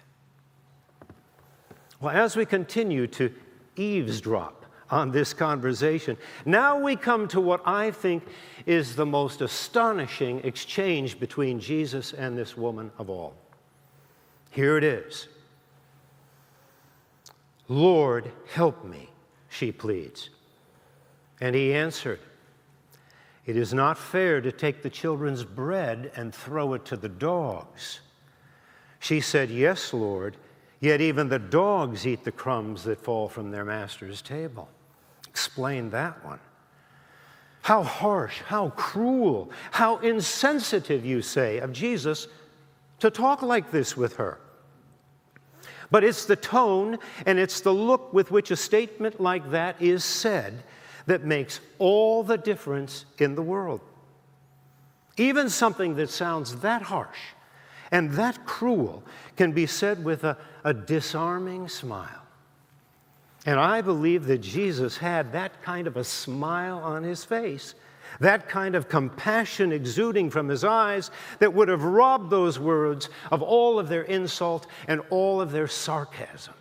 Well, 2.01 2.15
as 2.15 2.37
we 2.37 2.45
continue 2.45 3.07
to 3.09 3.33
eavesdrop 3.77 4.67
on 4.91 5.11
this 5.11 5.35
conversation, 5.35 6.17
now 6.45 6.79
we 6.79 6.97
come 6.97 7.29
to 7.29 7.41
what 7.41 7.61
I 7.67 7.91
think 7.91 8.25
is 8.67 8.97
the 8.97 9.07
most 9.07 9.41
astonishing 9.41 10.41
exchange 10.45 11.21
between 11.21 11.61
Jesus 11.61 12.13
and 12.13 12.37
this 12.37 12.57
woman 12.57 12.91
of 12.99 13.11
all. 13.11 13.35
Here 14.51 14.77
it 14.79 14.85
is 14.85 15.29
Lord, 17.69 18.33
help 18.53 18.85
me, 18.85 19.11
she 19.49 19.71
pleads. 19.73 20.31
And 21.41 21.55
he 21.55 21.75
answered, 21.75 22.21
It 23.47 23.57
is 23.57 23.75
not 23.75 23.99
fair 23.99 24.41
to 24.41 24.51
take 24.51 24.83
the 24.83 24.91
children's 24.91 25.45
bread 25.45 26.11
and 26.17 26.35
throw 26.35 26.75
it 26.75 26.85
to 26.87 26.97
the 26.97 27.09
dogs. 27.09 28.01
She 29.01 29.21
said, 29.21 29.51
Yes, 29.51 29.93
Lord, 29.93 30.37
yet 30.81 31.01
even 31.01 31.29
the 31.29 31.39
dogs 31.39 32.07
eat 32.07 32.25
the 32.25 32.33
crumbs 32.33 32.85
that 32.85 33.01
fall 33.01 33.29
from 33.29 33.51
their 33.51 33.65
master's 33.65 34.23
table. 34.23 34.69
Explain 35.39 35.91
that 35.91 36.25
one. 36.25 36.41
How 37.63 37.85
harsh, 37.85 38.41
how 38.45 38.71
cruel, 38.71 39.53
how 39.71 39.99
insensitive, 39.99 41.05
you 41.05 41.23
say, 41.23 41.59
of 41.59 41.71
Jesus 41.73 42.27
to 42.99 43.09
talk 43.09 43.43
like 43.43 43.71
this 43.71 43.97
with 43.97 44.17
her. 44.17 44.41
But 45.93 46.03
it's 46.03 46.25
the 46.25 46.35
tone 46.35 46.99
and 47.25 47.39
it's 47.39 47.61
the 47.61 47.73
look 47.73 48.13
with 48.13 48.33
which 48.33 48.51
a 48.51 48.57
statement 48.57 49.21
like 49.21 49.53
that 49.53 49.81
is 49.81 50.03
said 50.03 50.65
that 51.07 51.23
makes 51.23 51.61
all 51.79 52.25
the 52.25 52.37
difference 52.37 53.05
in 53.19 53.37
the 53.37 53.43
world. 53.43 53.81
Even 55.19 55.49
something 55.49 55.95
that 55.95 56.11
sounds 56.11 56.57
that 56.63 56.83
harsh 56.83 57.21
and 57.93 58.11
that 58.15 58.45
cruel 58.45 59.05
can 59.37 59.53
be 59.53 59.67
said 59.67 60.05
with 60.05 60.25
a, 60.25 60.37
a 60.65 60.75
disarming 60.75 61.69
smile. 61.69 62.28
And 63.47 63.59
I 63.59 63.81
believe 63.81 64.27
that 64.27 64.39
Jesus 64.39 64.99
had 64.99 65.33
that 65.33 65.63
kind 65.63 65.87
of 65.87 65.97
a 65.97 66.05
smile 66.05 66.79
on 66.79 67.03
his 67.03 67.25
face, 67.25 67.75
that 68.21 68.49
kind 68.49 68.75
of 68.75 68.89
compassion 68.89 69.73
exuding 69.73 70.31
from 70.31 70.49
his 70.49 70.65
eyes 70.65 71.11
that 71.39 71.55
would 71.55 71.69
have 71.69 71.85
robbed 71.85 72.31
those 72.31 72.59
words 72.59 73.09
of 73.31 73.43
all 73.43 73.79
of 73.79 73.89
their 73.89 74.03
insult 74.03 74.67
and 74.87 75.01
all 75.11 75.41
of 75.41 75.53
their 75.53 75.69
sarcasm. 75.69 76.55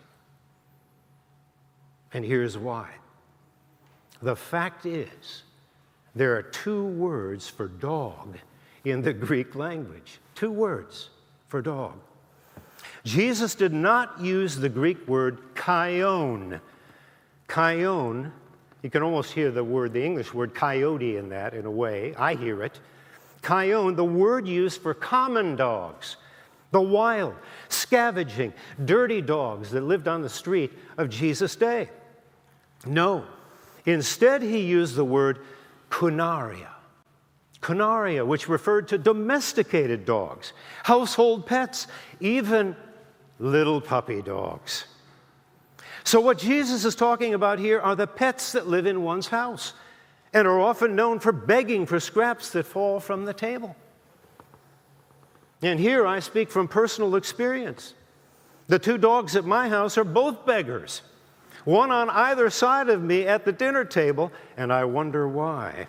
And 2.12 2.24
here's 2.24 2.56
why. 2.56 2.88
The 4.22 4.36
fact 4.36 4.86
is, 4.86 5.42
there 6.14 6.36
are 6.36 6.42
two 6.42 6.84
words 6.84 7.48
for 7.48 7.68
dog 7.68 8.38
in 8.84 9.02
the 9.02 9.12
Greek 9.12 9.54
language. 9.54 10.18
Two 10.34 10.50
words 10.50 11.10
for 11.48 11.60
dog. 11.60 11.94
Jesus 13.04 13.54
did 13.54 13.72
not 13.72 14.20
use 14.20 14.56
the 14.56 14.68
Greek 14.68 15.06
word 15.06 15.47
"kaion." 15.68 16.60
Kaion, 17.46 18.32
you 18.82 18.90
can 18.90 19.02
almost 19.02 19.32
hear 19.32 19.50
the 19.50 19.64
word, 19.64 19.92
the 19.92 20.02
English 20.02 20.32
word 20.32 20.54
coyote 20.54 21.16
in 21.16 21.28
that 21.28 21.52
in 21.52 21.66
a 21.66 21.70
way. 21.70 22.14
I 22.16 22.34
hear 22.34 22.62
it. 22.62 22.80
Kaion, 23.42 23.94
the 23.96 24.04
word 24.04 24.48
used 24.48 24.80
for 24.80 24.94
common 24.94 25.56
dogs, 25.56 26.16
the 26.70 26.80
wild, 26.80 27.34
scavenging, 27.68 28.52
dirty 28.84 29.20
dogs 29.20 29.70
that 29.70 29.82
lived 29.82 30.08
on 30.08 30.22
the 30.22 30.28
street 30.28 30.72
of 30.96 31.10
Jesus' 31.10 31.56
day. 31.56 31.90
No, 32.86 33.24
instead, 33.84 34.42
he 34.42 34.60
used 34.60 34.94
the 34.94 35.04
word 35.04 35.38
kunaria. 35.90 36.68
Kunaria, 37.60 38.26
which 38.26 38.48
referred 38.48 38.88
to 38.88 38.98
domesticated 38.98 40.04
dogs, 40.04 40.52
household 40.84 41.44
pets, 41.44 41.88
even 42.20 42.76
little 43.38 43.80
puppy 43.80 44.22
dogs. 44.22 44.84
So, 46.08 46.22
what 46.22 46.38
Jesus 46.38 46.86
is 46.86 46.94
talking 46.94 47.34
about 47.34 47.58
here 47.58 47.78
are 47.80 47.94
the 47.94 48.06
pets 48.06 48.52
that 48.52 48.66
live 48.66 48.86
in 48.86 49.02
one's 49.02 49.28
house 49.28 49.74
and 50.32 50.48
are 50.48 50.58
often 50.58 50.96
known 50.96 51.20
for 51.20 51.32
begging 51.32 51.84
for 51.84 52.00
scraps 52.00 52.48
that 52.52 52.64
fall 52.64 52.98
from 52.98 53.26
the 53.26 53.34
table. 53.34 53.76
And 55.60 55.78
here 55.78 56.06
I 56.06 56.20
speak 56.20 56.48
from 56.50 56.66
personal 56.66 57.14
experience. 57.14 57.92
The 58.68 58.78
two 58.78 58.96
dogs 58.96 59.36
at 59.36 59.44
my 59.44 59.68
house 59.68 59.98
are 59.98 60.04
both 60.04 60.46
beggars, 60.46 61.02
one 61.66 61.90
on 61.90 62.08
either 62.08 62.48
side 62.48 62.88
of 62.88 63.02
me 63.02 63.26
at 63.26 63.44
the 63.44 63.52
dinner 63.52 63.84
table, 63.84 64.32
and 64.56 64.72
I 64.72 64.86
wonder 64.86 65.28
why. 65.28 65.88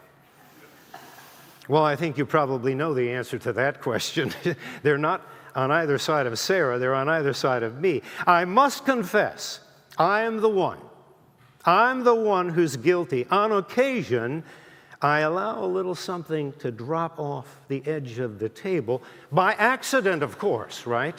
Well, 1.70 1.86
I 1.86 1.96
think 1.96 2.18
you 2.18 2.26
probably 2.26 2.76
know 2.76 2.94
the 2.94 3.10
answer 3.10 3.40
to 3.40 3.54
that 3.54 3.80
question. 3.80 4.34
they're 4.84 4.98
not 4.98 5.26
on 5.56 5.72
either 5.72 5.98
side 5.98 6.28
of 6.28 6.38
Sarah, 6.38 6.78
they're 6.78 6.94
on 6.94 7.08
either 7.08 7.32
side 7.32 7.64
of 7.64 7.80
me. 7.80 8.02
I 8.28 8.44
must 8.44 8.84
confess, 8.84 9.62
I 10.00 10.22
am 10.22 10.40
the 10.40 10.50
one. 10.50 10.80
I'm 11.66 12.04
the 12.04 12.16
one 12.16 12.50
who's 12.50 12.78
guilty. 12.78 13.28
On 13.30 13.52
occasion, 13.52 14.44
I 15.02 15.20
allow 15.20 15.64
a 15.64 15.68
little 15.68 15.96
something 15.96 16.54
to 16.54 16.72
drop 16.72 17.20
off 17.20 17.60
the 17.68 17.86
edge 17.86 18.18
of 18.20 18.40
the 18.40 18.50
table, 18.50 19.04
by 19.32 19.54
accident, 19.54 20.24
of 20.24 20.40
course, 20.40 20.86
right? 20.86 21.16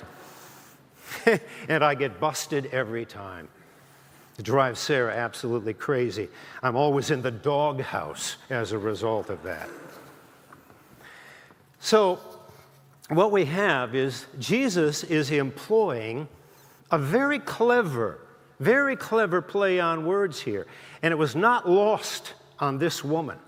and 1.69 1.85
I 1.85 1.95
get 1.95 2.19
busted 2.19 2.67
every 2.67 3.05
time. 3.05 3.49
It 4.39 4.45
drives 4.45 4.81
Sarah 4.81 5.15
absolutely 5.15 5.75
crazy. 5.75 6.29
I'm 6.63 6.77
always 6.77 7.11
in 7.11 7.21
the 7.21 7.31
doghouse 7.31 8.37
as 8.49 8.73
a 8.73 8.79
result 8.79 9.29
of 9.29 9.43
that. 9.43 9.69
So, 11.81 12.21
what 13.09 13.33
we 13.33 13.45
have 13.47 13.95
is 13.95 14.27
Jesus 14.39 15.05
is 15.05 15.31
employing 15.31 16.29
a 16.91 16.99
very 16.99 17.39
clever, 17.39 18.19
very 18.61 18.95
clever 18.95 19.43
play 19.43 19.81
on 19.81 20.07
words 20.07 20.41
here. 20.41 20.67
And 21.03 21.11
it 21.13 21.17
was 21.17 21.35
not 21.35 21.69
lost 21.69 22.35
on 22.59 22.79
this 22.79 23.03
woman 23.03 23.39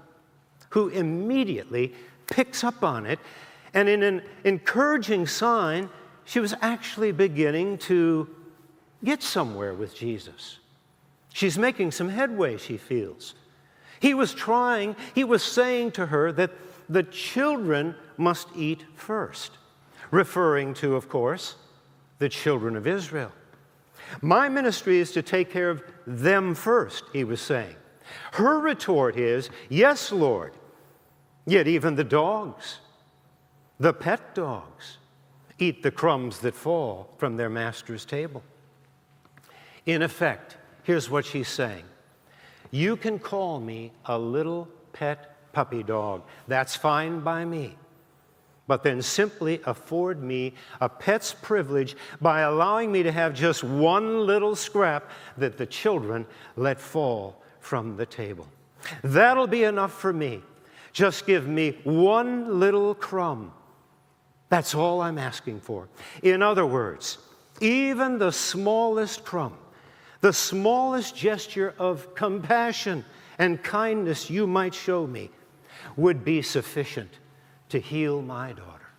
who 0.70 0.88
immediately 0.88 1.94
picks 2.26 2.64
up 2.64 2.82
on 2.82 3.06
it. 3.06 3.20
And 3.74 3.88
in 3.88 4.02
an 4.02 4.22
encouraging 4.44 5.26
sign, 5.26 5.88
she 6.24 6.40
was 6.40 6.54
actually 6.62 7.12
beginning 7.12 7.78
to 7.78 8.28
get 9.04 9.22
somewhere 9.22 9.74
with 9.74 9.94
Jesus. 9.94 10.58
She's 11.34 11.58
making 11.58 11.92
some 11.92 12.08
headway, 12.08 12.56
she 12.56 12.76
feels. 12.76 13.34
He 14.00 14.14
was 14.14 14.34
trying, 14.34 14.96
he 15.14 15.24
was 15.24 15.42
saying 15.42 15.92
to 15.92 16.06
her 16.06 16.32
that 16.32 16.50
the 16.88 17.02
children 17.04 17.94
must 18.16 18.48
eat 18.56 18.84
first, 18.96 19.52
referring 20.10 20.74
to, 20.74 20.96
of 20.96 21.08
course, 21.08 21.56
the 22.18 22.28
children 22.28 22.76
of 22.76 22.86
Israel. 22.86 23.32
My 24.20 24.48
ministry 24.48 24.98
is 24.98 25.12
to 25.12 25.22
take 25.22 25.50
care 25.50 25.70
of 25.70 25.82
them 26.06 26.54
first, 26.54 27.04
he 27.12 27.24
was 27.24 27.40
saying. 27.40 27.76
Her 28.32 28.58
retort 28.60 29.16
is, 29.16 29.50
Yes, 29.68 30.12
Lord. 30.12 30.52
Yet 31.46 31.66
even 31.66 31.96
the 31.96 32.04
dogs, 32.04 32.78
the 33.80 33.92
pet 33.92 34.34
dogs, 34.34 34.98
eat 35.58 35.82
the 35.82 35.90
crumbs 35.90 36.38
that 36.40 36.54
fall 36.54 37.14
from 37.18 37.36
their 37.36 37.48
master's 37.48 38.04
table. 38.04 38.42
In 39.86 40.02
effect, 40.02 40.56
here's 40.84 41.10
what 41.10 41.24
she's 41.24 41.48
saying 41.48 41.84
You 42.70 42.96
can 42.96 43.18
call 43.18 43.60
me 43.60 43.92
a 44.06 44.18
little 44.18 44.68
pet 44.92 45.52
puppy 45.52 45.82
dog. 45.82 46.22
That's 46.46 46.76
fine 46.76 47.20
by 47.20 47.44
me. 47.44 47.76
But 48.72 48.84
then 48.84 49.02
simply 49.02 49.60
afford 49.66 50.22
me 50.22 50.54
a 50.80 50.88
pet's 50.88 51.34
privilege 51.34 51.94
by 52.22 52.40
allowing 52.40 52.90
me 52.90 53.02
to 53.02 53.12
have 53.12 53.34
just 53.34 53.62
one 53.62 54.24
little 54.24 54.56
scrap 54.56 55.10
that 55.36 55.58
the 55.58 55.66
children 55.66 56.24
let 56.56 56.80
fall 56.80 57.42
from 57.60 57.98
the 57.98 58.06
table. 58.06 58.48
That'll 59.02 59.46
be 59.46 59.64
enough 59.64 59.92
for 59.92 60.10
me. 60.10 60.40
Just 60.94 61.26
give 61.26 61.46
me 61.46 61.72
one 61.84 62.60
little 62.60 62.94
crumb. 62.94 63.52
That's 64.48 64.74
all 64.74 65.02
I'm 65.02 65.18
asking 65.18 65.60
for. 65.60 65.86
In 66.22 66.40
other 66.40 66.64
words, 66.64 67.18
even 67.60 68.16
the 68.16 68.32
smallest 68.32 69.22
crumb, 69.22 69.58
the 70.22 70.32
smallest 70.32 71.14
gesture 71.14 71.74
of 71.78 72.14
compassion 72.14 73.04
and 73.38 73.62
kindness 73.62 74.30
you 74.30 74.46
might 74.46 74.72
show 74.72 75.06
me 75.06 75.28
would 75.94 76.24
be 76.24 76.40
sufficient 76.40 77.18
to 77.72 77.80
heal 77.80 78.20
my 78.20 78.52
daughter. 78.52 78.90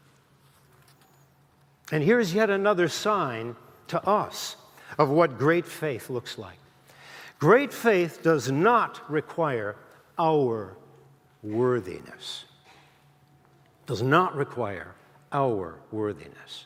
And 1.91 2.03
here's 2.03 2.33
yet 2.33 2.49
another 2.49 2.87
sign 2.87 3.55
to 3.87 4.03
us 4.03 4.55
of 4.97 5.11
what 5.11 5.37
great 5.37 5.67
faith 5.67 6.09
looks 6.09 6.39
like. 6.39 6.57
Great 7.37 7.71
faith 7.71 8.23
does 8.23 8.49
not 8.51 8.99
require 9.11 9.75
our 10.17 10.75
worthiness. 11.43 12.45
Does 13.85 14.01
not 14.01 14.35
require 14.35 14.95
our 15.31 15.77
worthiness. 15.91 16.65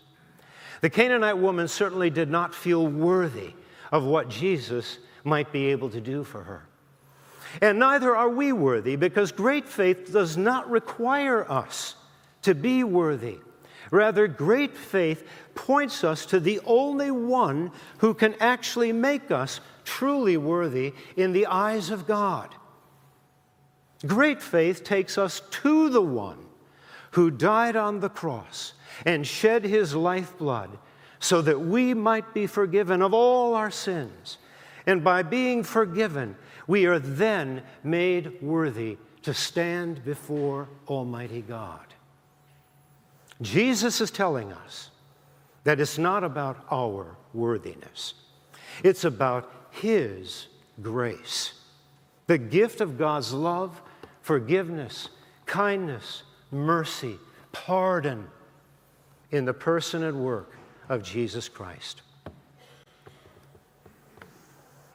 The 0.80 0.90
Canaanite 0.90 1.38
woman 1.38 1.68
certainly 1.68 2.10
did 2.10 2.30
not 2.30 2.56
feel 2.56 2.88
worthy 2.88 3.52
of 3.92 4.06
what 4.06 4.30
Jesus 4.30 5.00
might 5.26 5.52
be 5.52 5.66
able 5.68 5.90
to 5.90 6.00
do 6.00 6.24
for 6.24 6.44
her. 6.44 6.68
And 7.62 7.80
neither 7.80 8.16
are 8.16 8.30
we 8.30 8.52
worthy, 8.52 8.96
because 8.96 9.32
great 9.32 9.68
faith 9.68 10.12
does 10.12 10.38
not 10.38 10.70
require 10.70 11.50
us 11.50 11.96
to 12.44 12.54
be 12.54 12.84
worthy. 12.84 13.40
Rather, 13.92 14.28
great 14.28 14.76
faith 14.76 15.28
points 15.56 16.04
us 16.04 16.26
to 16.28 16.40
the 16.40 16.60
only 16.66 17.12
one 17.12 17.72
who 18.00 18.14
can 18.14 18.36
actually 18.40 18.92
make 18.92 19.32
us 19.32 19.60
truly 19.86 20.38
worthy 20.38 20.94
in 21.16 21.32
the 21.32 21.46
eyes 21.46 21.90
of 21.90 22.06
God. 22.06 22.54
Great 24.06 24.42
faith 24.42 24.84
takes 24.84 25.18
us 25.18 25.42
to 25.50 25.90
the 25.90 26.02
one 26.02 26.38
who 27.12 27.32
died 27.32 27.76
on 27.76 28.00
the 28.00 28.10
cross 28.10 28.74
and 29.06 29.26
shed 29.26 29.64
his 29.64 29.96
lifeblood 29.96 30.78
so 31.20 31.42
that 31.42 31.60
we 31.60 31.94
might 31.94 32.34
be 32.34 32.46
forgiven 32.46 33.02
of 33.02 33.14
all 33.14 33.56
our 33.56 33.72
sins. 33.72 34.38
And 34.86 35.04
by 35.04 35.24
being 35.24 35.64
forgiven, 35.64 36.36
we 36.68 36.86
are 36.86 37.00
then 37.00 37.64
made 37.84 38.42
worthy 38.42 38.98
to 39.24 39.34
stand 39.34 40.04
before 40.04 40.68
Almighty 40.88 41.42
God. 41.42 41.86
Jesus 43.42 44.02
is 44.02 44.12
telling 44.12 44.52
us 44.52 44.90
that 45.64 45.80
it's 45.80 45.98
not 45.98 46.24
about 46.24 46.66
our 46.72 47.18
worthiness, 47.34 48.14
it's 48.84 49.06
about 49.06 49.52
His 49.72 50.48
grace. 50.82 51.54
The 52.28 52.38
gift 52.38 52.82
of 52.82 52.98
God's 52.98 53.32
love, 53.32 53.82
forgiveness, 54.22 55.10
kindness, 55.46 56.24
mercy, 56.52 57.18
pardon 57.54 58.28
in 59.32 59.46
the 59.46 59.54
person 59.54 60.04
and 60.04 60.24
work 60.24 60.58
of 60.90 61.04
Jesus 61.04 61.48
Christ. 61.48 62.02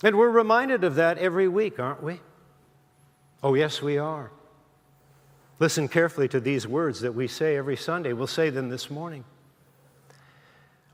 And 0.02 0.16
we're 0.16 0.30
reminded 0.30 0.84
of 0.84 0.96
that 0.96 1.18
every 1.18 1.48
week, 1.48 1.78
aren't 1.78 2.02
we? 2.02 2.20
Oh, 3.42 3.54
yes, 3.54 3.82
we 3.82 3.98
are. 3.98 4.30
Listen 5.58 5.88
carefully 5.88 6.28
to 6.28 6.40
these 6.40 6.66
words 6.66 7.00
that 7.00 7.14
we 7.14 7.28
say 7.28 7.56
every 7.56 7.76
Sunday. 7.76 8.12
We'll 8.12 8.26
say 8.26 8.50
them 8.50 8.68
this 8.68 8.90
morning. 8.90 9.24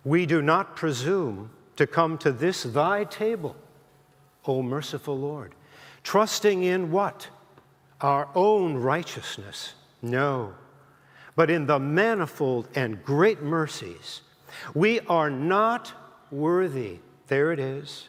We 0.05 0.27
do 0.27 0.42
not 0.42 0.77
presume 0.77 1.51
to 1.77 1.87
come 1.87 2.18
to 2.18 2.33
this 2.33 2.64
thy 2.64 3.05
table, 3.05 3.57
O 4.47 4.62
merciful 4.62 5.18
Lord, 5.18 5.55
trusting 6.03 6.62
in 6.62 6.90
what? 6.90 7.29
Our 8.01 8.29
own 8.35 8.75
righteousness. 8.75 9.75
No, 10.03 10.55
but 11.35 11.51
in 11.51 11.66
the 11.66 11.79
manifold 11.79 12.68
and 12.75 13.03
great 13.03 13.42
mercies. 13.42 14.23
We 14.75 15.01
are 15.01 15.31
not 15.31 15.92
worthy. 16.31 16.99
There 17.27 17.53
it 17.53 17.59
is. 17.59 18.09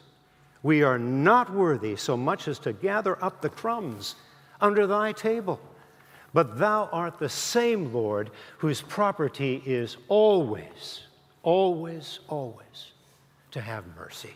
We 0.62 0.84
are 0.84 1.00
not 1.00 1.54
worthy 1.54 1.95
so 1.95 2.17
much 2.17 2.48
as 2.48 2.60
to 2.60 2.74
gather 2.74 3.24
up 3.24 3.41
the 3.41 3.50
crumbs 3.50 4.15
under 4.60 4.86
thy 4.88 5.13
table. 5.13 5.60
But 6.34 6.60
thou 6.60 6.89
art 6.91 7.17
the 7.17 7.30
same 7.30 7.93
Lord 7.93 8.30
whose 8.58 8.82
property 8.82 9.63
is 9.65 9.98
always, 10.08 11.02
always, 11.43 12.19
always 12.28 12.91
to 13.52 13.62
have 13.62 13.84
mercy. 13.95 14.34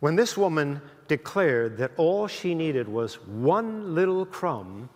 When 0.00 0.14
this 0.14 0.36
woman 0.36 0.80
declared 1.08 1.78
that 1.78 1.92
all 1.96 2.26
she 2.28 2.54
needed 2.54 2.88
was 2.88 3.14
one 3.26 3.94
little 3.94 4.26
crumb 4.26 4.88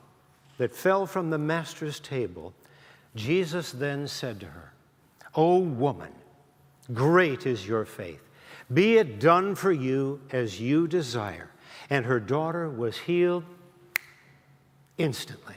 that 0.58 0.74
fell 0.74 1.06
from 1.06 1.30
the 1.30 1.38
master's 1.38 1.98
table, 1.98 2.52
Jesus 3.16 3.72
then 3.72 4.06
said 4.06 4.38
to 4.40 4.46
her, 4.46 4.72
O 5.34 5.58
woman, 5.58 6.12
great 6.92 7.46
is 7.46 7.66
your 7.66 7.84
faith. 7.84 8.22
Be 8.72 8.98
it 8.98 9.18
done 9.18 9.54
for 9.54 9.72
you 9.72 10.20
as 10.32 10.60
you 10.60 10.86
desire 10.86 11.50
and 11.90 12.06
her 12.06 12.20
daughter 12.20 12.70
was 12.70 12.96
healed 12.96 13.44
instantly. 14.96 15.56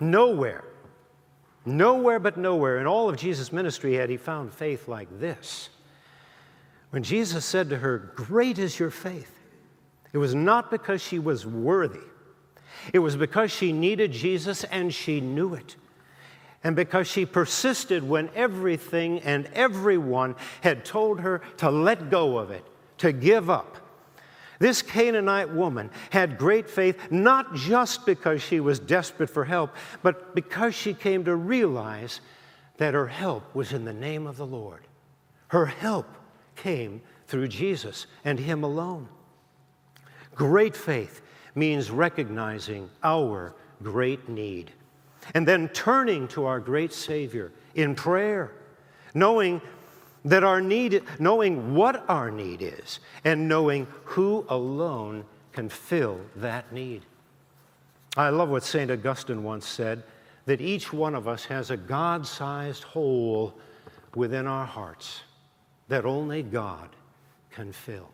Nowhere, 0.00 0.64
nowhere 1.66 2.20
but 2.20 2.36
nowhere 2.36 2.78
in 2.78 2.86
all 2.86 3.08
of 3.08 3.16
Jesus' 3.16 3.52
ministry 3.52 3.94
had 3.94 4.08
he 4.08 4.16
found 4.16 4.54
faith 4.54 4.86
like 4.86 5.08
this. 5.18 5.70
When 6.90 7.02
Jesus 7.02 7.44
said 7.44 7.68
to 7.70 7.78
her, 7.78 8.12
Great 8.14 8.58
is 8.58 8.78
your 8.78 8.90
faith, 8.90 9.34
it 10.12 10.18
was 10.18 10.34
not 10.34 10.70
because 10.70 11.02
she 11.02 11.18
was 11.18 11.44
worthy, 11.44 11.98
it 12.92 13.00
was 13.00 13.16
because 13.16 13.50
she 13.50 13.72
needed 13.72 14.12
Jesus 14.12 14.62
and 14.64 14.94
she 14.94 15.20
knew 15.20 15.54
it. 15.54 15.74
And 16.64 16.74
because 16.74 17.06
she 17.06 17.24
persisted 17.24 18.02
when 18.02 18.30
everything 18.34 19.20
and 19.20 19.46
everyone 19.54 20.34
had 20.60 20.84
told 20.84 21.20
her 21.20 21.40
to 21.58 21.70
let 21.70 22.10
go 22.10 22.38
of 22.38 22.50
it 22.50 22.64
to 22.98 23.12
give 23.12 23.48
up. 23.48 23.76
This 24.58 24.82
Canaanite 24.82 25.50
woman 25.50 25.90
had 26.10 26.36
great 26.36 26.68
faith 26.68 27.12
not 27.12 27.54
just 27.54 28.04
because 28.04 28.42
she 28.42 28.58
was 28.58 28.80
desperate 28.80 29.30
for 29.30 29.44
help, 29.44 29.74
but 30.02 30.34
because 30.34 30.74
she 30.74 30.94
came 30.94 31.24
to 31.24 31.36
realize 31.36 32.20
that 32.78 32.94
her 32.94 33.06
help 33.06 33.54
was 33.54 33.72
in 33.72 33.84
the 33.84 33.92
name 33.92 34.26
of 34.26 34.36
the 34.36 34.46
Lord. 34.46 34.86
Her 35.48 35.66
help 35.66 36.06
came 36.56 37.00
through 37.28 37.48
Jesus 37.48 38.06
and 38.24 38.38
Him 38.38 38.64
alone. 38.64 39.08
Great 40.34 40.76
faith 40.76 41.22
means 41.54 41.90
recognizing 41.90 42.90
our 43.02 43.54
great 43.82 44.28
need 44.28 44.72
and 45.34 45.46
then 45.46 45.68
turning 45.68 46.28
to 46.28 46.44
our 46.44 46.60
great 46.60 46.92
Savior 46.92 47.52
in 47.74 47.94
prayer, 47.94 48.52
knowing 49.14 49.60
that 50.24 50.44
our 50.44 50.60
need, 50.60 51.02
knowing 51.18 51.74
what 51.74 52.08
our 52.08 52.30
need 52.30 52.62
is, 52.62 53.00
and 53.24 53.48
knowing 53.48 53.86
who 54.04 54.44
alone 54.48 55.24
can 55.52 55.68
fill 55.68 56.20
that 56.36 56.72
need. 56.72 57.02
I 58.16 58.30
love 58.30 58.48
what 58.48 58.64
St. 58.64 58.90
Augustine 58.90 59.42
once 59.42 59.66
said 59.66 60.02
that 60.46 60.60
each 60.60 60.92
one 60.92 61.14
of 61.14 61.28
us 61.28 61.44
has 61.44 61.70
a 61.70 61.76
God 61.76 62.26
sized 62.26 62.82
hole 62.82 63.54
within 64.14 64.46
our 64.46 64.66
hearts 64.66 65.22
that 65.88 66.04
only 66.04 66.42
God 66.42 66.88
can 67.50 67.72
fill. 67.72 68.10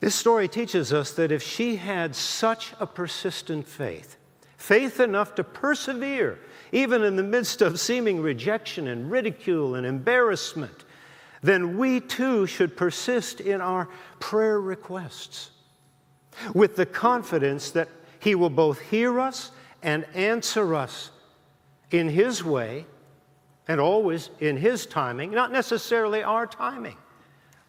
This 0.00 0.14
story 0.14 0.46
teaches 0.46 0.92
us 0.92 1.12
that 1.12 1.32
if 1.32 1.42
she 1.42 1.76
had 1.76 2.14
such 2.14 2.72
a 2.78 2.86
persistent 2.86 3.66
faith, 3.66 4.16
faith 4.58 5.00
enough 5.00 5.34
to 5.36 5.44
persevere 5.44 6.38
even 6.72 7.02
in 7.02 7.16
the 7.16 7.22
midst 7.22 7.62
of 7.62 7.80
seeming 7.80 8.20
rejection 8.20 8.88
and 8.88 9.10
ridicule 9.10 9.74
and 9.74 9.86
embarrassment, 9.86 10.84
then 11.42 11.78
we 11.78 12.00
too 12.00 12.46
should 12.46 12.76
persist 12.76 13.40
in 13.40 13.60
our 13.60 13.88
prayer 14.18 14.60
requests 14.60 15.50
with 16.54 16.76
the 16.76 16.86
confidence 16.86 17.70
that 17.70 17.88
He 18.20 18.34
will 18.34 18.50
both 18.50 18.80
hear 18.80 19.18
us 19.20 19.50
and 19.82 20.04
answer 20.14 20.74
us 20.74 21.10
in 21.90 22.08
His 22.08 22.44
way 22.44 22.84
and 23.66 23.80
always 23.80 24.30
in 24.40 24.56
His 24.56 24.86
timing, 24.86 25.30
not 25.30 25.52
necessarily 25.52 26.22
our 26.22 26.46
timing, 26.46 26.96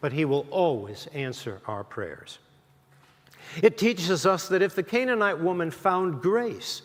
but 0.01 0.11
He 0.11 0.25
will 0.25 0.47
always 0.49 1.07
answer 1.13 1.61
our 1.67 1.83
prayers. 1.83 2.39
It 3.61 3.77
teaches 3.77 4.25
us 4.25 4.47
that 4.49 4.61
if 4.61 4.75
the 4.75 4.83
Canaanite 4.83 5.39
woman 5.39 5.71
found 5.71 6.21
grace, 6.21 6.81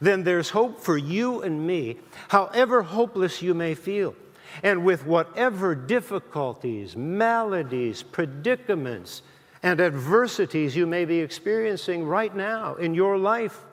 then 0.00 0.24
there's 0.24 0.50
hope 0.50 0.80
for 0.80 0.96
you 0.96 1.42
and 1.42 1.66
me, 1.66 1.98
however 2.28 2.82
hopeless 2.82 3.42
you 3.42 3.54
may 3.54 3.74
feel. 3.74 4.14
And 4.62 4.84
with 4.84 5.06
whatever 5.06 5.74
difficulties, 5.74 6.96
maladies, 6.96 8.02
predicaments, 8.02 9.22
and 9.62 9.80
adversities 9.80 10.76
you 10.76 10.86
may 10.86 11.04
be 11.04 11.20
experiencing 11.20 12.04
right 12.04 12.34
now 12.34 12.74
in 12.76 12.94
your 12.94 13.18
life, 13.18 13.64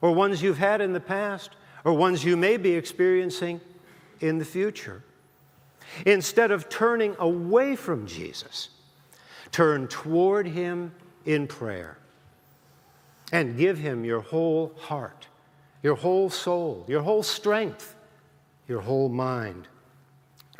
or 0.00 0.12
ones 0.12 0.42
you've 0.42 0.58
had 0.58 0.80
in 0.80 0.92
the 0.92 1.00
past, 1.00 1.50
or 1.84 1.92
ones 1.92 2.24
you 2.24 2.36
may 2.36 2.56
be 2.56 2.72
experiencing 2.72 3.60
in 4.20 4.38
the 4.38 4.44
future. 4.44 5.02
Instead 6.06 6.50
of 6.50 6.68
turning 6.68 7.14
away 7.18 7.76
from 7.76 8.06
Jesus, 8.06 8.70
turn 9.50 9.86
toward 9.86 10.46
Him 10.46 10.92
in 11.26 11.46
prayer 11.46 11.98
and 13.32 13.56
give 13.56 13.78
Him 13.78 14.04
your 14.04 14.20
whole 14.20 14.72
heart 14.78 15.26
your 15.84 15.94
whole 15.94 16.30
soul, 16.30 16.82
your 16.88 17.02
whole 17.02 17.22
strength, 17.22 17.94
your 18.66 18.80
whole 18.80 19.10
mind, 19.10 19.68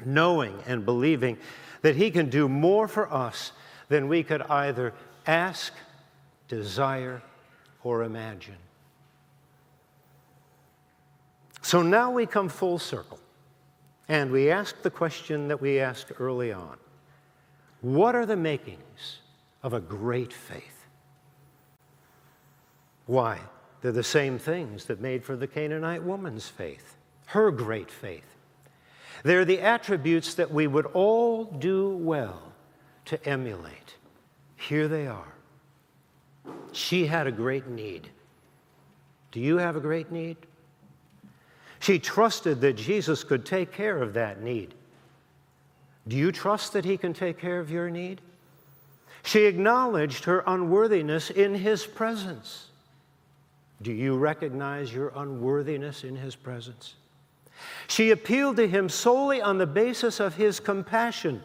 knowing 0.04 0.54
and 0.66 0.84
believing 0.84 1.38
that 1.80 1.96
He 1.96 2.10
can 2.10 2.28
do 2.28 2.46
more 2.46 2.86
for 2.86 3.10
us 3.10 3.52
than 3.88 4.06
we 4.06 4.22
could 4.22 4.42
either 4.42 4.92
ask, 5.26 5.72
desire, 6.46 7.22
or 7.82 8.02
imagine. 8.02 8.58
So 11.62 11.80
now 11.80 12.10
we 12.10 12.26
come 12.26 12.50
full 12.50 12.78
circle 12.78 13.18
and 14.10 14.30
we 14.30 14.50
ask 14.50 14.82
the 14.82 14.90
question 14.90 15.48
that 15.48 15.62
we 15.62 15.80
asked 15.80 16.12
early 16.20 16.52
on 16.52 16.76
What 17.80 18.14
are 18.14 18.26
the 18.26 18.36
makings 18.36 19.20
of 19.64 19.72
a 19.72 19.80
great 19.80 20.32
faith? 20.32 20.86
Why? 23.06 23.40
They're 23.80 23.92
the 23.92 24.04
same 24.04 24.38
things 24.38 24.84
that 24.84 25.00
made 25.00 25.24
for 25.24 25.36
the 25.36 25.46
Canaanite 25.46 26.04
woman's 26.04 26.48
faith, 26.48 26.96
her 27.26 27.50
great 27.50 27.90
faith. 27.90 28.36
They're 29.24 29.44
the 29.44 29.60
attributes 29.60 30.34
that 30.34 30.50
we 30.50 30.66
would 30.66 30.86
all 30.86 31.44
do 31.44 31.96
well 31.96 32.52
to 33.06 33.28
emulate. 33.28 33.96
Here 34.56 34.86
they 34.86 35.06
are. 35.06 35.34
She 36.72 37.06
had 37.06 37.26
a 37.26 37.32
great 37.32 37.66
need. 37.66 38.08
Do 39.32 39.40
you 39.40 39.56
have 39.56 39.76
a 39.76 39.80
great 39.80 40.12
need? 40.12 40.36
She 41.80 41.98
trusted 41.98 42.60
that 42.60 42.74
Jesus 42.74 43.24
could 43.24 43.44
take 43.44 43.72
care 43.72 44.02
of 44.02 44.14
that 44.14 44.42
need. 44.42 44.74
Do 46.06 46.16
you 46.16 46.32
trust 46.32 46.74
that 46.74 46.84
He 46.84 46.96
can 46.96 47.14
take 47.14 47.38
care 47.38 47.60
of 47.60 47.70
your 47.70 47.88
need? 47.88 48.20
She 49.24 49.46
acknowledged 49.46 50.24
her 50.24 50.44
unworthiness 50.46 51.30
in 51.30 51.54
His 51.54 51.86
presence. 51.86 52.66
Do 53.80 53.90
you 53.90 54.18
recognize 54.18 54.92
your 54.92 55.12
unworthiness 55.16 56.04
in 56.04 56.14
His 56.14 56.36
presence? 56.36 56.94
She 57.88 58.10
appealed 58.10 58.56
to 58.56 58.68
Him 58.68 58.90
solely 58.90 59.40
on 59.40 59.56
the 59.56 59.66
basis 59.66 60.20
of 60.20 60.34
His 60.34 60.60
compassion, 60.60 61.42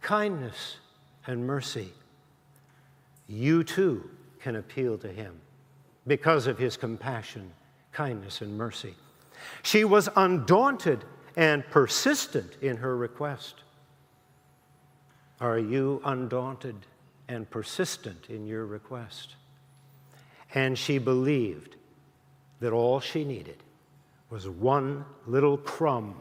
kindness, 0.00 0.78
and 1.24 1.46
mercy. 1.46 1.92
You 3.28 3.62
too 3.62 4.10
can 4.40 4.56
appeal 4.56 4.98
to 4.98 5.08
Him 5.08 5.40
because 6.08 6.48
of 6.48 6.58
His 6.58 6.76
compassion, 6.76 7.52
kindness, 7.92 8.40
and 8.40 8.58
mercy. 8.58 8.96
She 9.62 9.84
was 9.84 10.08
undaunted 10.16 11.04
and 11.36 11.64
persistent 11.70 12.56
in 12.60 12.78
her 12.78 12.96
request. 12.96 13.62
Are 15.40 15.58
you 15.58 16.02
undaunted 16.04 16.74
and 17.32 17.48
persistent 17.48 18.26
in 18.28 18.46
your 18.46 18.66
request? 18.66 19.36
And 20.54 20.78
she 20.78 20.98
believed 20.98 21.76
that 22.60 22.72
all 22.72 23.00
she 23.00 23.24
needed 23.24 23.62
was 24.30 24.48
one 24.48 25.04
little 25.26 25.56
crumb 25.56 26.20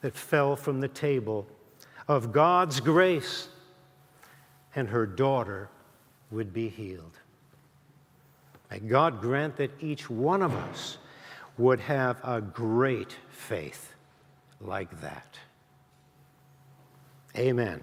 that 0.00 0.14
fell 0.14 0.56
from 0.56 0.80
the 0.80 0.88
table 0.88 1.46
of 2.08 2.32
God's 2.32 2.80
grace, 2.80 3.48
and 4.74 4.88
her 4.88 5.06
daughter 5.06 5.68
would 6.30 6.52
be 6.52 6.68
healed. 6.68 7.18
May 8.70 8.78
God 8.80 9.20
grant 9.20 9.56
that 9.56 9.70
each 9.80 10.10
one 10.10 10.42
of 10.42 10.52
us 10.54 10.98
would 11.58 11.80
have 11.80 12.20
a 12.24 12.40
great 12.40 13.16
faith 13.30 13.94
like 14.60 15.00
that. 15.00 15.38
Amen. 17.36 17.80